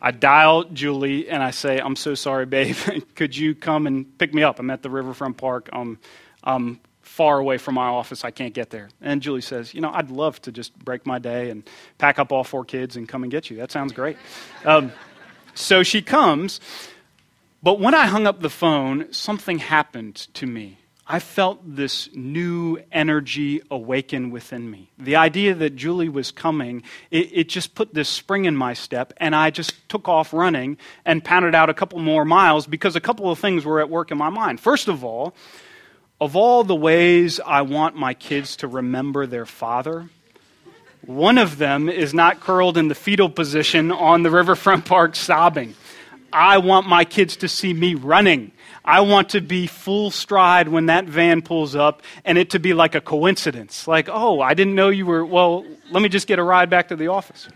I 0.02 0.12
dial 0.12 0.64
Julie 0.64 1.28
and 1.28 1.42
I 1.42 1.50
say, 1.50 1.78
I'm 1.78 1.96
so 1.96 2.14
sorry, 2.14 2.46
babe. 2.46 2.76
Could 3.14 3.36
you 3.36 3.54
come 3.54 3.86
and 3.86 4.16
pick 4.18 4.32
me 4.32 4.42
up? 4.42 4.58
I'm 4.58 4.70
at 4.70 4.82
the 4.82 4.88
Riverfront 4.88 5.36
Park. 5.36 5.68
I'm, 5.72 5.98
I'm 6.42 6.80
far 7.02 7.38
away 7.38 7.58
from 7.58 7.74
my 7.74 7.86
office. 7.86 8.24
I 8.24 8.30
can't 8.30 8.54
get 8.54 8.70
there. 8.70 8.88
And 9.02 9.20
Julie 9.20 9.42
says, 9.42 9.74
You 9.74 9.82
know, 9.82 9.90
I'd 9.92 10.10
love 10.10 10.40
to 10.42 10.52
just 10.52 10.78
break 10.78 11.04
my 11.04 11.18
day 11.18 11.50
and 11.50 11.68
pack 11.98 12.18
up 12.18 12.32
all 12.32 12.44
four 12.44 12.64
kids 12.64 12.96
and 12.96 13.06
come 13.06 13.24
and 13.24 13.30
get 13.30 13.50
you. 13.50 13.58
That 13.58 13.70
sounds 13.70 13.92
great. 13.92 14.16
Um, 14.64 14.90
so 15.54 15.82
she 15.82 16.00
comes. 16.00 16.60
But 17.62 17.78
when 17.78 17.94
I 17.94 18.06
hung 18.06 18.26
up 18.26 18.40
the 18.40 18.50
phone, 18.50 19.12
something 19.12 19.58
happened 19.58 20.14
to 20.34 20.46
me. 20.46 20.78
I 21.06 21.18
felt 21.18 21.58
this 21.64 22.08
new 22.14 22.78
energy 22.92 23.60
awaken 23.68 24.30
within 24.30 24.70
me. 24.70 24.90
The 24.96 25.16
idea 25.16 25.54
that 25.56 25.74
Julie 25.74 26.08
was 26.08 26.30
coming, 26.30 26.84
it, 27.10 27.30
it, 27.32 27.48
just 27.48 27.74
put 27.74 27.92
this 27.92 28.08
spring 28.08 28.44
in 28.44 28.56
my 28.56 28.74
step, 28.74 29.12
and 29.16 29.34
I 29.34 29.50
just 29.50 29.88
took 29.88 30.08
off 30.08 30.32
running 30.32 30.78
and 31.04 31.24
pounded 31.24 31.52
out 31.52 31.68
a 31.68 31.74
couple 31.74 31.98
more 31.98 32.24
miles 32.24 32.68
because 32.68 32.94
a 32.94 33.00
couple 33.00 33.28
of 33.28 33.40
things 33.40 33.64
were 33.64 33.80
at 33.80 33.90
work 33.90 34.12
in 34.12 34.18
my 34.18 34.30
mind. 34.30 34.60
First 34.60 34.86
of 34.86 35.02
all, 35.02 35.34
of 36.20 36.36
all 36.36 36.62
the 36.62 36.76
ways 36.76 37.40
I 37.44 37.62
want 37.62 37.96
my 37.96 38.14
kids 38.14 38.54
to 38.56 38.68
remember 38.68 39.26
their 39.26 39.46
father, 39.46 40.08
one 41.04 41.38
of 41.38 41.58
them 41.58 41.88
is 41.88 42.14
not 42.14 42.38
curled 42.38 42.78
in 42.78 42.86
the 42.86 42.94
fetal 42.94 43.28
position 43.28 43.90
on 43.90 44.22
the 44.22 44.30
riverfront 44.30 44.84
park 44.84 45.16
sobbing. 45.16 45.74
I 46.32 46.58
want 46.58 46.86
my 46.86 47.04
kids 47.04 47.36
to 47.38 47.48
see 47.48 47.72
me 47.72 47.94
running 47.94 48.52
I 48.84 49.02
want 49.02 49.30
to 49.30 49.40
be 49.40 49.66
full 49.66 50.10
stride 50.10 50.68
when 50.68 50.86
that 50.86 51.04
van 51.04 51.42
pulls 51.42 51.76
up 51.76 52.02
and 52.24 52.38
it 52.38 52.50
to 52.50 52.58
be 52.58 52.72
like 52.72 52.94
a 52.94 53.00
coincidence. 53.00 53.86
Like, 53.86 54.08
oh, 54.10 54.40
I 54.40 54.54
didn't 54.54 54.74
know 54.74 54.88
you 54.88 55.06
were, 55.06 55.24
well, 55.24 55.64
let 55.90 56.02
me 56.02 56.08
just 56.08 56.26
get 56.26 56.38
a 56.38 56.42
ride 56.42 56.70
back 56.70 56.88
to 56.88 56.96
the 56.96 57.08
office. 57.08 57.48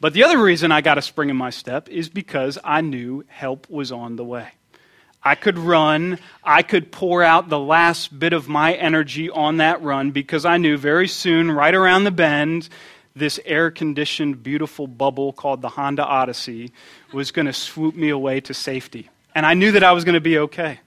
But 0.00 0.12
the 0.12 0.24
other 0.24 0.38
reason 0.38 0.70
I 0.70 0.82
got 0.82 0.98
a 0.98 1.02
spring 1.02 1.30
in 1.30 1.36
my 1.36 1.50
step 1.50 1.88
is 1.88 2.08
because 2.10 2.58
I 2.62 2.82
knew 2.82 3.24
help 3.28 3.68
was 3.70 3.90
on 3.90 4.16
the 4.16 4.24
way. 4.24 4.48
I 5.24 5.34
could 5.34 5.58
run. 5.58 6.18
I 6.44 6.62
could 6.62 6.92
pour 6.92 7.22
out 7.22 7.48
the 7.48 7.58
last 7.58 8.16
bit 8.16 8.32
of 8.32 8.48
my 8.48 8.74
energy 8.74 9.30
on 9.30 9.56
that 9.56 9.82
run 9.82 10.10
because 10.10 10.44
I 10.44 10.58
knew 10.58 10.76
very 10.76 11.08
soon, 11.08 11.50
right 11.50 11.74
around 11.74 12.04
the 12.04 12.12
bend, 12.12 12.68
this 13.16 13.40
air 13.44 13.70
conditioned, 13.70 14.42
beautiful 14.42 14.86
bubble 14.86 15.32
called 15.32 15.62
the 15.62 15.70
Honda 15.70 16.04
Odyssey 16.04 16.70
was 17.12 17.32
going 17.32 17.46
to 17.46 17.52
swoop 17.52 17.96
me 17.96 18.10
away 18.10 18.40
to 18.42 18.54
safety 18.54 19.10
and 19.36 19.44
I 19.44 19.52
knew 19.52 19.72
that 19.72 19.84
I 19.84 19.92
was 19.92 20.04
going 20.04 20.14
to 20.14 20.20
be 20.20 20.38
okay. 20.38 20.80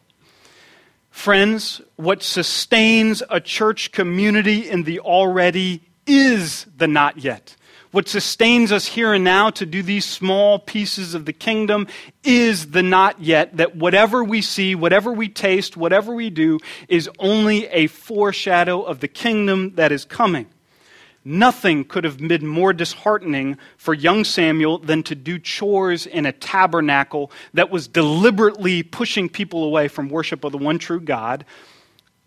Friends, 1.12 1.82
what 1.98 2.24
sustains 2.24 3.22
a 3.30 3.40
church 3.40 3.92
community 3.92 4.68
in 4.68 4.84
the 4.84 5.02
already 5.02 5.84
is 6.08 6.66
the 6.76 6.88
not 6.88 7.20
yet. 7.20 7.56
What 7.92 8.10
sustains 8.10 8.72
us 8.72 8.88
here 8.88 9.14
and 9.14 9.24
now 9.24 9.52
to 9.52 9.68
do 9.68 9.84
these 9.84 10.06
small 10.06 10.58
pieces 10.58 11.14
of 11.14 11.26
the 11.26 11.34
kingdom 11.34 11.86
is 12.24 12.72
the 12.72 12.82
not 12.82 13.22
yet, 13.22 13.58
that 13.58 13.76
whatever 13.76 14.24
we 14.24 14.42
see, 14.42 14.74
whatever 14.74 15.12
we 15.12 15.30
taste, 15.30 15.78
whatever 15.78 16.12
we 16.12 16.32
do 16.32 16.58
is 16.88 17.08
only 17.20 17.68
a 17.68 17.86
foreshadow 17.86 18.82
of 18.82 19.00
the 19.00 19.08
kingdom 19.08 19.76
that 19.76 19.92
is 19.92 20.06
coming. 20.06 20.48
Nothing 21.26 21.84
could 21.84 22.06
have 22.06 22.18
been 22.18 22.48
more 22.48 22.72
disheartening 22.72 23.58
for 23.78 23.94
young 23.94 24.24
Samuel 24.24 24.80
than 24.80 25.04
to 25.04 25.16
do 25.16 25.38
chores 25.38 26.06
in 26.06 26.26
a 26.26 26.32
tabernacle 26.32 27.32
that 27.54 27.70
was 27.70 27.88
deliberately 27.88 28.84
pushing 28.84 29.28
people 29.28 29.64
away 29.64 29.90
from 29.90 30.10
worship 30.10 30.44
of 30.44 30.54
the 30.54 30.58
one 30.58 30.80
true 30.80 31.02
God, 31.02 31.46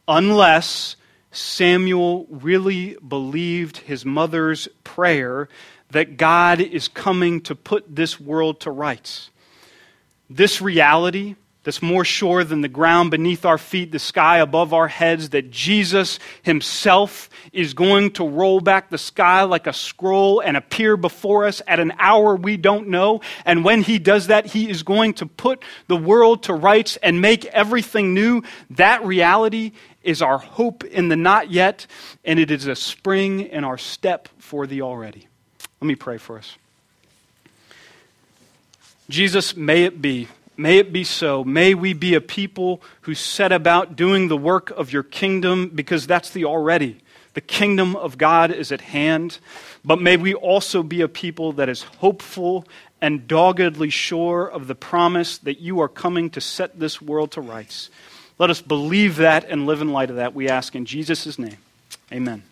unless 0.07 0.96
Samuel 1.31 2.26
really 2.28 2.96
believed 3.07 3.78
his 3.78 4.05
mother's 4.05 4.68
prayer 4.85 5.48
that 5.90 6.16
God 6.16 6.61
is 6.61 6.88
coming 6.88 7.40
to 7.42 7.55
put 7.55 7.96
this 7.96 8.20
world 8.20 8.61
to 8.61 8.70
rights. 8.70 9.31
This 10.28 10.61
reality 10.61 11.37
that's 11.64 11.81
more 11.81 12.05
sure 12.05 12.42
than 12.42 12.61
the 12.61 12.68
ground 12.68 13.12
beneath 13.12 13.44
our 13.44 13.59
feet, 13.59 13.92
the 13.92 14.01
sky 14.01 14.38
above 14.38 14.75
our 14.75 14.88
heads, 14.88 15.29
that 15.31 15.51
Jesus 15.51 16.18
himself 16.42 17.31
is 17.53 17.72
going 17.72 18.11
to 18.12 18.29
roll 18.29 18.61
back 18.61 18.90
the 18.90 18.98
sky 18.98 19.42
like 19.44 19.68
a 19.68 19.72
scroll 19.72 20.40
and 20.40 20.57
appear 20.57 20.96
before 20.96 21.46
us 21.46 21.62
at 21.68 21.79
an 21.79 21.92
hour 21.98 22.35
we 22.35 22.57
don't 22.57 22.88
know. 22.88 23.20
And 23.44 23.64
when 23.64 23.83
he 23.83 24.01
does 24.01 24.27
that, 24.27 24.46
he 24.46 24.68
is 24.68 24.83
going 24.83 25.14
to 25.14 25.27
put 25.27 25.62
the 25.87 25.96
world 25.96 26.44
to 26.44 26.55
rights 26.55 26.96
and 26.96 27.20
make 27.20 27.44
everything 27.46 28.12
new. 28.12 28.42
That 28.70 29.05
reality 29.05 29.72
is 30.03 30.20
our 30.20 30.38
hope 30.38 30.83
in 30.83 31.09
the 31.09 31.16
not 31.16 31.53
yet, 31.53 31.87
and 32.25 32.40
it 32.40 32.51
is 32.51 32.66
a 32.66 32.75
spring 32.75 33.40
in 33.40 33.62
our 33.62 33.79
step 33.79 34.29
for 34.38 34.66
the 34.66 34.83
already. 34.83 35.29
Let 35.81 35.87
me 35.87 35.94
pray 35.94 36.18
for 36.18 36.38
us. 36.38 36.57
Jesus, 39.09 39.57
may 39.57 39.85
it 39.85 40.03
be 40.03 40.27
May 40.57 40.79
it 40.79 40.93
be 40.93 41.05
so. 41.05 41.45
May 41.45 41.75
we 41.75 41.93
be 41.93 42.15
a 42.15 42.21
people 42.21 42.83
who 43.03 43.15
set 43.15 43.53
about 43.53 43.97
doing 43.97 44.29
the 44.29 44.37
work 44.37 44.71
of 44.71 44.93
your 44.93 45.03
kingdom 45.03 45.71
because 45.75 46.07
that's 46.07 46.31
the 46.31 46.45
already. 46.45 46.99
The 47.35 47.41
kingdom 47.41 47.97
of 47.97 48.19
God 48.19 48.51
is 48.51 48.71
at 48.71 48.83
hand. 48.83 49.38
But 49.85 50.01
may 50.01 50.17
we 50.17 50.35
also 50.35 50.83
be 50.83 51.01
a 51.01 51.09
people 51.09 51.53
that 51.53 51.69
is 51.69 51.83
hopeful 51.83 52.67
and 53.01 53.27
doggedly 53.27 53.91
sure 53.91 54.47
of 54.47 54.67
the 54.67 54.75
promise 54.75 55.38
that 55.38 55.59
you 55.59 55.81
are 55.81 55.88
coming 55.88 56.31
to 56.31 56.41
set 56.41 56.79
this 56.79 57.01
world 57.01 57.33
to 57.33 57.41
rights. 57.41 57.91
Let 58.38 58.51
us 58.51 58.61
believe 58.61 59.17
that 59.17 59.49
and 59.49 59.67
live 59.67 59.81
in 59.81 59.93
light 59.93 60.11
of 60.11 60.17
that, 60.17 60.35
we 60.35 60.49
ask 60.49 60.75
in 60.75 60.85
Jesus' 60.85 61.38
name. 61.38 61.59
Amen. 62.12 62.43